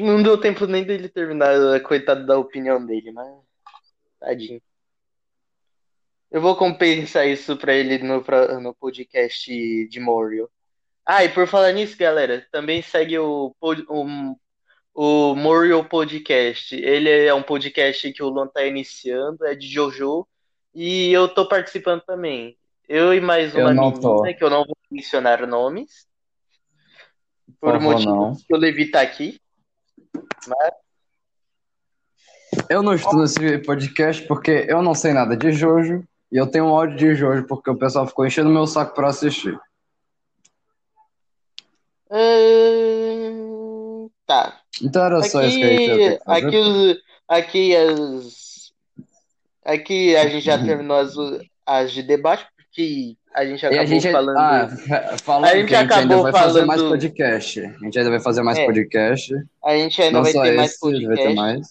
[0.00, 3.28] Não deu tempo nem dele terminar, coitado da opinião dele, mas.
[4.18, 4.60] Tadinho.
[6.28, 8.24] Eu vou compensar isso pra ele no,
[8.60, 9.48] no podcast
[9.86, 10.50] de Morio.
[11.06, 14.36] Ah, e por falar nisso, galera, também segue o, o,
[14.94, 16.74] o Morio Podcast.
[16.74, 20.26] Ele é um podcast que o Luan tá iniciando, é de Jojo,
[20.74, 22.56] e eu tô participando também.
[22.88, 24.22] Eu e mais uma não tô.
[24.22, 26.08] menina, que eu não vou mencionar nomes,
[27.60, 29.40] por Por motivos que o Levi tá aqui.
[32.68, 36.64] Eu não estou nesse podcast porque eu não sei nada de Jojo e eu tenho
[36.66, 39.58] um ódio de Jojo porque o pessoal ficou enchendo meu saco pra assistir.
[42.10, 44.59] Ahn, tá.
[44.82, 46.40] Então era só isso que a gente ia Aqui, fazer.
[46.46, 46.96] aqui, os-
[47.28, 48.72] aqui as,
[49.64, 51.14] aqui a gente já terminou as,
[51.66, 54.38] as de debate, porque a gente acabou a gente, falando.
[54.38, 57.60] ah, fa- falando A gente que a gente ainda vai fazer falando- mais podcast.
[57.60, 58.64] A gente ainda vai fazer mais É.
[58.66, 59.34] podcast.
[59.64, 61.34] A gente ainda vai ter mais esse, vai ter podcast.
[61.34, 61.66] mais.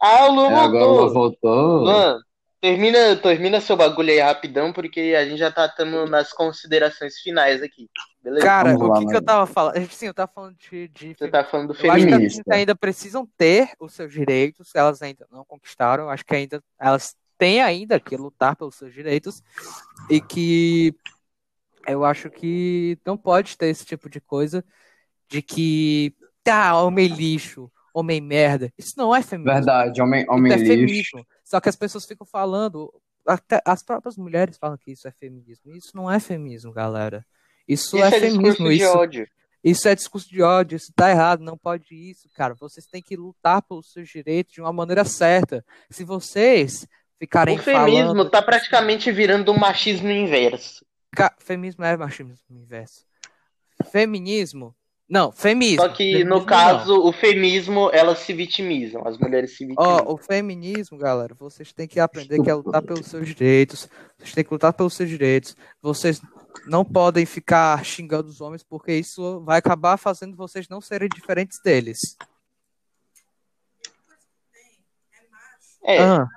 [0.00, 1.12] Ah, o Luan É, agora o Luan voltou.
[1.12, 1.84] voltou.
[1.84, 2.18] Luan,
[2.60, 7.62] termina, termina seu bagulho aí rapidão, porque a gente já tá estando nas considerações finais
[7.62, 7.86] aqui.
[8.28, 8.46] Beleza?
[8.46, 9.90] Cara, Vamos o lá, que, que eu tava falando?
[9.90, 10.88] Sim, eu tava falando de.
[10.88, 12.10] de Você tá falando do Eu acho que as feminismo.
[12.16, 12.54] meninas Feminista.
[12.54, 16.10] ainda precisam ter os seus direitos, elas ainda não conquistaram.
[16.10, 19.42] Acho que ainda elas têm ainda que lutar pelos seus direitos
[20.10, 20.94] e que
[21.86, 24.64] eu acho que não pode ter esse tipo de coisa
[25.28, 26.14] de que
[26.44, 28.72] tá homem lixo, homem merda.
[28.76, 29.54] Isso não é feminismo.
[29.54, 30.70] Verdade, homem, Isso homem é lixo.
[30.72, 31.26] feminismo.
[31.44, 32.92] Só que as pessoas ficam falando,
[33.26, 35.74] até as próprias mulheres falam que isso é feminismo.
[35.74, 37.24] Isso não é feminismo, galera.
[37.68, 38.68] Isso, Isso é, é feminismo.
[38.68, 39.28] de Isso, ódio.
[39.62, 42.54] isso é discurso de ódio, isso tá errado, não pode isso, cara.
[42.54, 45.64] Vocês têm que lutar pelos seus direitos de uma maneira certa.
[45.90, 46.86] Se vocês
[47.18, 48.30] ficarem O feminismo falando.
[48.30, 50.84] tá praticamente virando um machismo inverso.
[51.12, 53.04] Ca- Feminismo é machismo inverso.
[53.90, 54.74] Feminismo.
[55.08, 55.82] Não, feminismo.
[55.82, 56.44] Só que Feminismo no não.
[56.46, 60.04] caso, o feminismo, elas se vitimizam, as mulheres se vitimizam.
[60.06, 63.88] Ó, o feminismo, galera, vocês têm que aprender que é lutar pelos seus direitos.
[64.18, 65.56] Vocês têm que lutar pelos seus direitos.
[65.80, 66.20] Vocês
[66.66, 71.58] não podem ficar xingando os homens, porque isso vai acabar fazendo vocês não serem diferentes
[71.62, 72.16] deles.
[75.84, 76.28] É, Ah,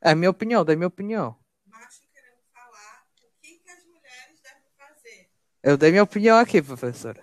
[0.00, 1.36] é minha opinião, da minha opinião.
[1.66, 5.28] macho querendo falar o que, que as mulheres devem fazer.
[5.62, 7.20] Eu dei minha opinião aqui, professora.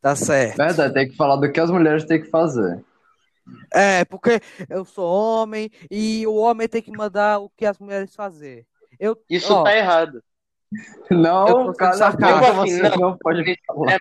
[0.00, 0.56] Tá certo.
[0.56, 2.84] Verdade, tem que falar do que as mulheres têm que fazer.
[3.72, 8.14] É, porque eu sou homem e o homem tem que mandar o que as mulheres
[8.14, 8.66] fazer.
[8.98, 10.22] Eu, isso ó, tá errado.
[11.10, 12.54] Eu Não, cara, sarcástico.
[12.56, 12.96] você Não.
[12.96, 14.00] não pode falar.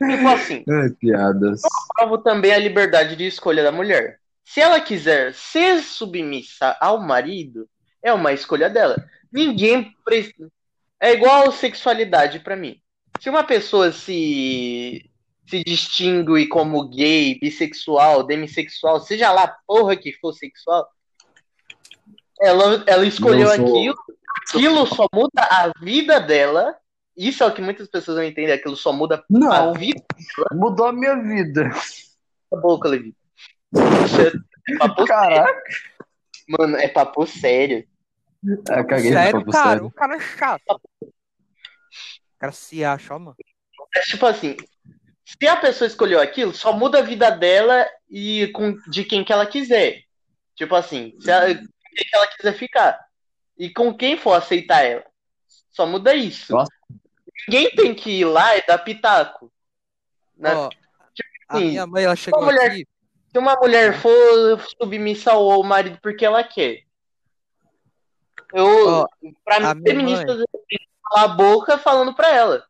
[0.00, 1.60] Tipo assim, Ai, piadas.
[1.96, 4.20] provo também a liberdade de escolha da mulher.
[4.44, 7.68] Se ela quiser ser submissa ao marido,
[8.02, 8.96] é uma escolha dela.
[9.30, 10.48] Ninguém precisa.
[11.00, 12.80] É igual sexualidade pra mim.
[13.20, 15.04] Se uma pessoa se
[15.48, 20.86] se distingue como gay, bissexual, demissexual, seja lá a porra que for sexual,
[22.38, 23.96] ela, ela escolheu sou- aquilo,
[24.54, 26.76] aquilo só muda a vida dela.
[27.16, 30.02] Isso é o que muitas pessoas não entendem, aquilo só muda a Não, vida
[30.52, 31.70] mudou a minha vida.
[32.52, 33.14] da boca, Levi.
[33.74, 35.62] É Caraca.
[36.46, 37.86] Mano, é papo sério.
[38.70, 40.80] É, caguei sério, cara, o cara é chato.
[41.02, 41.12] O
[42.38, 43.36] cara se acha, ó, mano.
[43.94, 44.56] É tipo assim,
[45.24, 49.32] se a pessoa escolheu aquilo, só muda a vida dela e com, de quem que
[49.32, 50.02] ela quiser.
[50.54, 51.60] Tipo assim, se ela, com
[51.94, 52.98] quem que ela quiser ficar.
[53.58, 55.04] E com quem for aceitar ela.
[55.70, 56.52] Só muda isso.
[56.52, 56.70] Nossa.
[57.48, 59.52] Ninguém tem que ir lá e dar pitaco.
[60.36, 60.54] Né?
[60.54, 60.68] Ó,
[61.48, 62.86] a assim, minha mãe, ela chegou mulher- aqui.
[63.30, 66.87] Se uma mulher for submissa ao marido porque ela quer.
[68.52, 69.06] Eu, Ó,
[69.44, 70.78] pra a mim, que
[71.10, 72.64] calar a boca falando pra ela.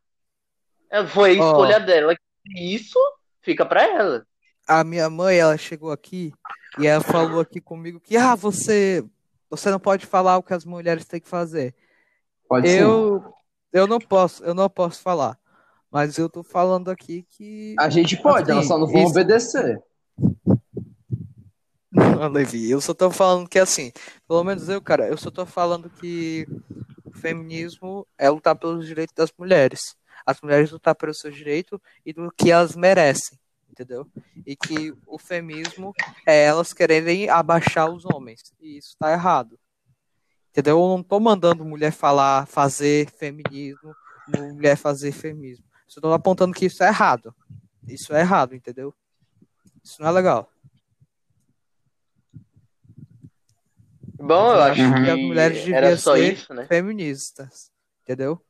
[0.91, 2.15] É, Foi a escolha dela.
[2.57, 2.99] Isso
[3.43, 4.27] fica pra ela.
[4.67, 6.33] A minha mãe, ela chegou aqui
[6.79, 9.05] e ela falou aqui comigo que, ah, você,
[9.49, 11.75] você não pode falar o que as mulheres têm que fazer.
[12.49, 12.83] Pode ser.
[12.83, 13.33] Eu,
[13.73, 15.39] eu não posso, eu não posso falar.
[15.91, 17.75] Mas eu tô falando aqui que.
[17.79, 19.83] A gente pode, Assim, elas só não vão isso- obedecer.
[21.91, 23.91] Não, Levi, eu só tô falando que assim,
[24.27, 26.47] pelo menos eu, cara, eu só tô falando que
[27.05, 29.97] o feminismo é lutar pelos direitos das mulheres.
[30.27, 33.39] As mulheres lutar pelos seus direitos e do que elas merecem,
[33.71, 34.07] entendeu?
[34.47, 35.95] E que o feminismo
[36.27, 38.53] é elas quererem abaixar os homens.
[38.61, 39.59] E isso tá errado.
[40.51, 40.79] Entendeu?
[40.79, 43.95] Eu não tô mandando mulher falar, fazer feminismo,
[44.53, 45.65] mulher fazer feminismo.
[45.87, 47.35] Só tô apontando que isso é errado.
[47.87, 48.95] Isso é errado, entendeu?
[49.83, 50.51] Isso não é legal.
[54.19, 56.67] Bom, eu acho que que as mulheres era deviam só ser isso, né?
[56.67, 57.71] feministas.
[58.03, 58.41] Entendeu?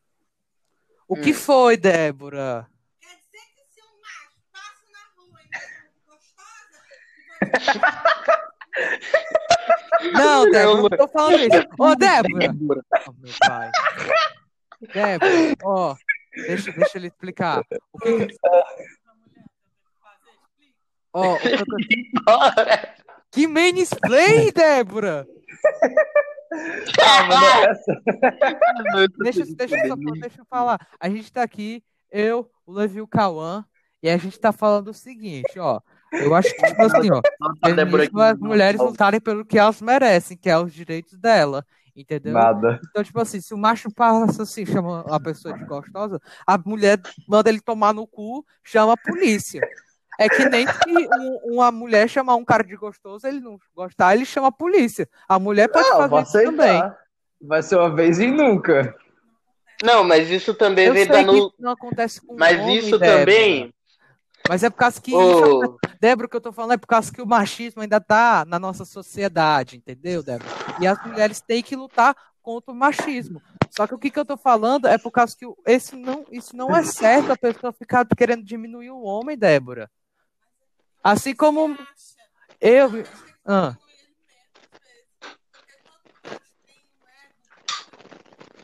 [1.07, 1.21] O Hum.
[1.21, 2.67] que foi, Débora?
[3.01, 5.49] Quer dizer que se um macho passa na rua e
[10.13, 11.69] não gostosa, Não, Débora, Não, tô falando isso.
[11.79, 12.55] Ô, Débora!
[13.07, 13.71] Oh, meu pai.
[14.95, 15.97] Débora, ó,
[16.47, 17.63] deixa, deixa ele explicar.
[17.93, 18.37] O que que...
[21.13, 21.43] Ó, o que
[23.33, 25.27] que mansplay, Débora?
[27.01, 29.09] Ah, mano.
[29.19, 30.79] Deixa, deixa, eu só, deixa eu falar.
[30.99, 33.65] A gente tá aqui, eu, o Levi e o Cauã,
[34.03, 35.81] e a gente tá falando o seguinte, ó.
[36.13, 37.21] Eu acho que, tipo assim, ó,
[38.23, 42.33] as mulheres lutarem pelo que elas merecem, que é os direitos dela, entendeu?
[42.33, 42.81] Nada.
[42.89, 46.99] Então, tipo assim, se o macho passa assim, chama a pessoa de gostosa, a mulher
[47.29, 49.61] manda ele tomar no cu, chama a polícia.
[50.19, 54.15] É que nem que um- uma mulher chamar um cara de gostoso, ele não gostar,
[54.17, 55.09] ele chama a polícia.
[55.29, 56.83] A mulher pode Não, fazer isso também.
[57.41, 58.97] Vai ser uma vez e nunca.
[59.83, 61.37] Não, mas isso também Eu vem sei da que no...
[61.37, 63.19] isso não acontece com Mas homem, isso Débora.
[63.21, 63.73] também.
[64.49, 67.13] Mas é por causa que Ô, Débora, o que eu tô falando é por causa
[67.13, 70.51] que o machismo ainda tá na nossa sociedade, entendeu, Débora?
[70.81, 73.41] E as mulheres têm que lutar contra o machismo.
[73.71, 76.57] Só que o que, que eu tô falando é por causa que esse não, isso
[76.57, 79.89] não é certo a pessoa ficar querendo diminuir o homem, Débora.
[81.03, 81.77] Assim como
[82.61, 82.91] eu.
[83.47, 83.75] Ah,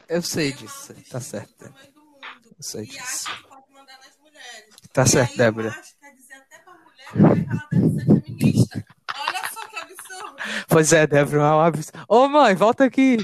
[0.09, 1.65] eu sei disso, tá certo.
[1.65, 3.29] Eu sei E disso.
[3.29, 4.75] acha que pode mandar nas mulheres.
[4.93, 5.69] Tá certo, Débora.
[5.69, 8.85] O macho quer dizer até pra mulher como que ela deve ser feminista.
[9.19, 10.37] Olha só que absurdo.
[10.69, 12.05] Pois é, Débora, é um absurdo.
[12.09, 13.17] Ô, mãe, volta aqui.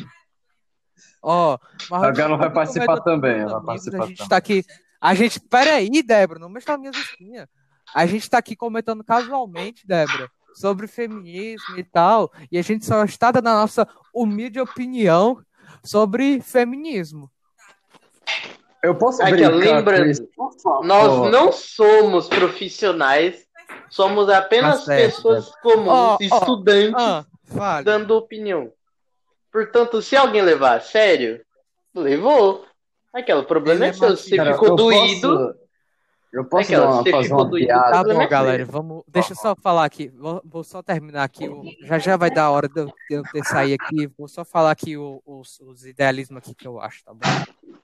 [1.23, 1.59] Ó,
[1.91, 4.29] mas Agora não vai participar também, meus vai participar A gente também.
[4.31, 4.65] tá aqui.
[5.01, 5.39] A gente.
[5.41, 7.47] Pera aí, Débora, não mexa nas minhas espinhas.
[7.95, 12.31] A gente tá aqui comentando casualmente, Débora, sobre feminismo e tal.
[12.51, 15.39] E a gente só está dando a nossa humilde opinião
[15.85, 17.31] sobre feminismo.
[18.83, 20.29] Eu posso Aqui, lembrando?
[20.85, 23.45] Nós não somos profissionais,
[23.91, 27.85] somos apenas Tá certo, pessoas comuns, Ó, ó, estudantes, Ah, fale.
[27.85, 28.73] dando opinião.
[29.53, 31.45] Portanto, se alguém levar a sério,
[31.95, 32.65] levou.
[33.13, 34.13] Aquela, o problema Ele é seu.
[34.13, 35.60] é Se Cara, ficou doído, Posso,
[36.33, 37.91] eu posso Aquela, dar uma, fazer uma piada?
[37.91, 38.65] Tá bom, galera.
[38.65, 39.03] Vamos.
[39.09, 40.09] Deixa eu só falar aqui.
[40.09, 41.49] Vou, vou só terminar aqui.
[41.49, 44.07] O, já já vai dar a hora de eu, de eu ter sair aqui.
[44.19, 47.21] Vou só falar aqui o- os, os idealismos aqui que eu acho, tá bom?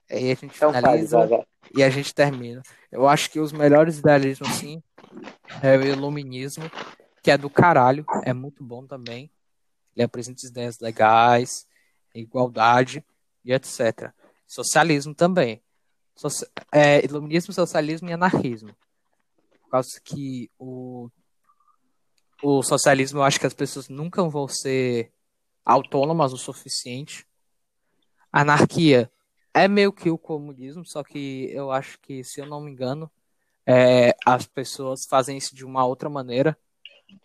[0.09, 1.43] Aí a gente Então faz, finaliza vai, vai.
[1.75, 2.61] e a gente termina.
[2.91, 4.81] Eu acho que os melhores idealismos, sim,
[5.61, 6.69] é o iluminismo,
[7.21, 8.05] que é do caralho.
[8.23, 9.29] É muito bom também.
[9.95, 11.65] Ele apresenta ideias legais,
[12.15, 13.03] igualdade
[13.43, 14.11] e etc.
[14.45, 15.61] Socialismo também.
[16.71, 18.75] É, iluminismo, socialismo e anarquismo.
[19.63, 21.09] Por causa que o,
[22.41, 25.11] o socialismo, eu acho que as pessoas nunca vão ser
[25.65, 27.25] autônomas o suficiente.
[28.31, 29.11] Anarquia
[29.53, 33.11] é meio que o comunismo, só que eu acho que, se eu não me engano,
[33.65, 36.57] é, as pessoas fazem isso de uma outra maneira.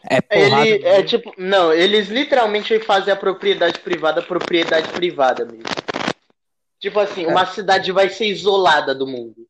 [0.08, 1.32] É porrada Ele é tipo.
[1.36, 5.81] Não, eles literalmente fazem a propriedade privada propriedade privada mesmo.
[6.82, 9.48] Tipo assim, uma cidade vai ser isolada do mundo.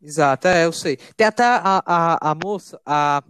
[0.00, 0.96] Exato, é, eu sei.
[1.14, 3.22] Tem até a, a, a moça, a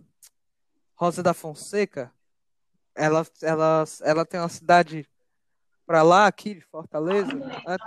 [0.94, 2.12] Rosa da Fonseca,
[2.94, 5.08] ela, ela, ela tem uma cidade
[5.86, 7.30] pra lá, aqui de Fortaleza.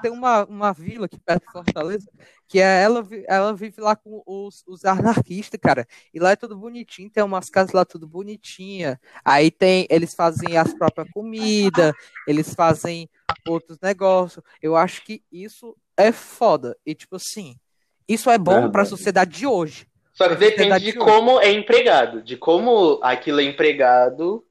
[0.02, 2.10] Tem uma, uma vila aqui perto de Fortaleza,
[2.48, 5.86] que é, ela, ela vive lá com os, os anarquistas, cara.
[6.14, 9.00] E lá é tudo bonitinho, tem umas casas lá tudo bonitinha.
[9.24, 11.94] Aí tem, eles fazem as próprias comidas,
[12.26, 13.10] eles fazem
[13.48, 14.44] outros negócios.
[14.62, 16.78] Eu acho que isso é foda.
[16.86, 17.56] E tipo assim,
[18.08, 18.72] isso é bom Verdade.
[18.72, 19.86] pra sociedade de hoje.
[20.14, 22.22] Só que A sociedade depende de de como é empregado.
[22.22, 24.44] De como aquilo é empregado,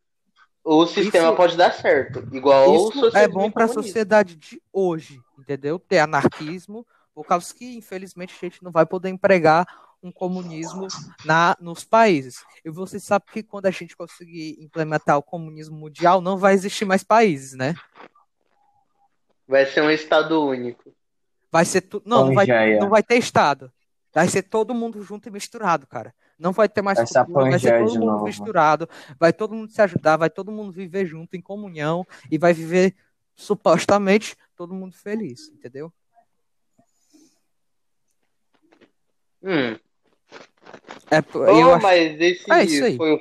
[0.65, 2.27] o sistema Isso- pode dar certo.
[2.33, 5.79] Igual Isso é bom para a sociedade de hoje, entendeu?
[5.79, 9.67] Ter anarquismo, por causa que, infelizmente, a gente não vai poder empregar
[10.03, 10.87] um comunismo
[11.25, 12.45] na, nos países.
[12.65, 16.85] E você sabe que quando a gente conseguir implementar o comunismo mundial, não vai existir
[16.85, 17.75] mais países, né?
[19.47, 20.95] Vai ser um estado único.
[21.51, 22.03] Vai ser tu...
[22.05, 22.47] não, não vai,
[22.79, 23.73] não vai ter estado.
[24.13, 26.15] Vai ser todo mundo junto e misturado, cara.
[26.39, 28.25] Não vai ter mais Vai ser a cultura, vai ser todo de mundo novo.
[28.25, 28.89] misturado,
[29.19, 32.95] vai todo mundo se ajudar, vai todo mundo viver junto em comunhão e vai viver
[33.35, 35.93] supostamente todo mundo feliz, entendeu?
[39.43, 39.77] Hum.
[41.11, 41.83] É, Oh, eu acho...
[41.83, 42.97] mas esse É isso aí.
[42.97, 43.21] foi o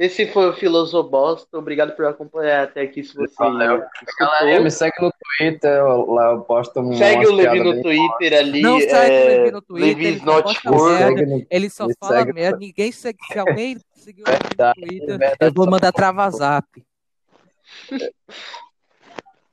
[0.00, 1.58] esse foi o Filosobosta.
[1.58, 3.82] Obrigado por acompanhar até aqui se você Valeu.
[4.18, 6.96] Galera, me segue no Twitter, lá eu posto um.
[6.96, 8.62] Segue o Levi no Twitter ali.
[8.62, 10.96] Não segue é, o Levi no Twitter, Levi's ele só not merda.
[10.96, 12.32] Segue no Ele só Me fala segue.
[12.32, 13.18] merda, ninguém segue.
[13.30, 15.36] Se alguém seguir o Levi no Verdade, Twitter, verdade.
[15.40, 16.66] eu vou mandar travar zap.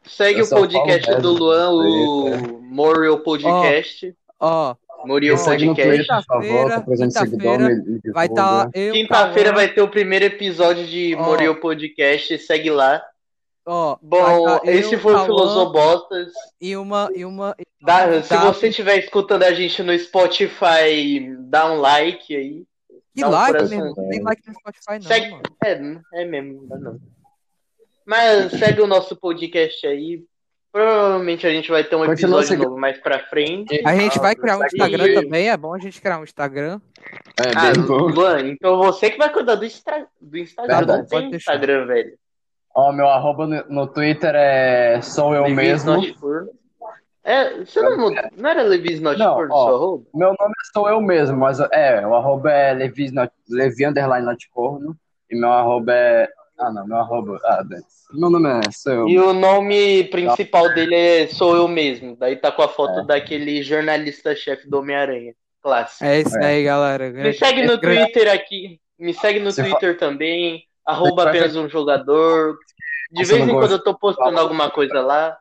[0.05, 4.15] Segue Eu o podcast do Luan, o Moriel Podcast.
[4.39, 6.11] Ó, Moriel Me no Podcast.
[6.39, 11.23] Me, me vai estar eu, Quinta-feira vai ter o primeiro episódio de Ó.
[11.23, 12.37] Moriel Podcast.
[12.39, 13.01] Segue lá.
[13.65, 16.31] Ó, Bom, tá esse eu, foi o Cauã Filosobostas.
[16.61, 17.09] E uma.
[17.13, 22.35] E uma Dá, se Dá- você estiver escutando a gente no Spotify, dá um like
[22.35, 22.63] aí.
[23.15, 23.77] que um like, coração.
[23.77, 24.03] meu irmão?
[24.03, 25.43] Não tem like no Spotify, não, Segue- mano.
[26.13, 26.99] É, é mesmo, não dá não.
[28.05, 30.23] Mas segue o nosso podcast aí.
[30.71, 33.81] Provavelmente a gente vai ter um Continua episódio novo mais pra frente.
[33.85, 36.79] A gente vai criar um Instagram também, é bom a gente criar um Instagram.
[37.39, 37.71] É, Ah.
[37.87, 40.77] Luan, então você que vai cuidar do, Instra- do Instagram.
[40.77, 40.99] Verdade.
[40.99, 41.53] Não tem deixar.
[41.55, 42.13] Instagram, velho.
[42.75, 46.01] Ó, meu arroba no, Twitter é sou eu Levis mesmo.
[47.23, 49.65] É, você não, não era Levis Notfur Não, no ó.
[49.65, 50.03] seu arroba?
[50.13, 54.25] Meu nome é sou eu mesmo, mas é, o arroba é Levi, not- Levi underline
[54.25, 54.95] notcorno.
[55.29, 56.29] E meu arroba é.
[56.59, 57.39] Ah, não, meu arroba.
[57.43, 57.63] Ah,
[58.13, 59.07] meu nome é sou eu.
[59.07, 62.15] E o nome principal dele é Sou Eu Mesmo.
[62.15, 65.33] Daí tá com a foto daquele jornalista-chefe do Homem-Aranha.
[65.61, 66.03] Clássico.
[66.05, 66.45] É isso É.
[66.45, 67.09] aí, galera.
[67.11, 68.79] Me segue no Twitter aqui.
[68.97, 70.63] Me segue no Você Twitter também.
[70.85, 72.57] Arroba apenas um jogador.
[73.11, 75.37] De vez em quando eu tô postando alguma coisa lá.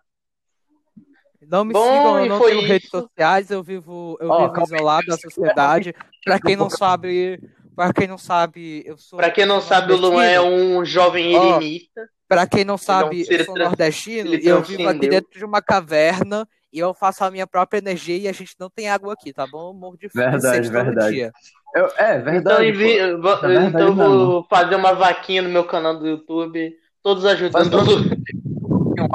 [1.49, 2.99] Não me Bom, sigam, e eu não tenho redes isso.
[3.01, 5.95] sociais, eu vivo, eu Ó, vivo isolado da sociedade.
[6.25, 7.41] Pra quem não sabe,
[7.77, 9.19] para quem não sabe, eu sou.
[9.19, 12.09] Pra quem não sabe, o Luan é um jovem Ó, irenita.
[12.29, 15.45] Pra quem não sabe, ser eu sou trans- nordestino e eu vivo aqui dentro de
[15.45, 19.13] uma caverna e eu faço a minha própria energia e a gente não tem água
[19.13, 19.69] aqui, tá bom?
[19.71, 21.15] Eu morro de fome Verdade, verdade.
[21.15, 21.33] dia.
[21.75, 22.69] Eu- é Então, verdade.
[22.69, 23.23] envi- pô.
[23.23, 26.75] vou- É verdade então eu vou fazer uma vaquinha no meu canal do YouTube.
[27.03, 27.71] Todos ajudando.
[27.71, 27.87] todo-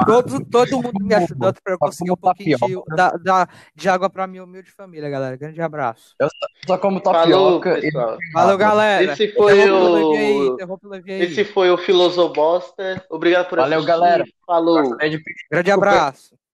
[0.06, 3.48] Todo, todo mundo me ajudando pra eu Só conseguir um como pouquinho de, da, da-
[3.76, 5.36] de água pra minha humilde família, galera.
[5.36, 6.16] Grande abraço.
[6.66, 7.82] Só como Falou, tapioca e.
[7.82, 8.18] pessoal.
[8.34, 9.14] Valeu, galera.
[9.14, 10.52] Esse foi o.
[11.08, 13.04] Esse foi o Filosobosta.
[13.10, 13.88] Obrigado por Valeu, assistir.
[13.92, 14.24] galera.
[14.46, 14.98] Falou.
[15.52, 16.36] Grande abraço.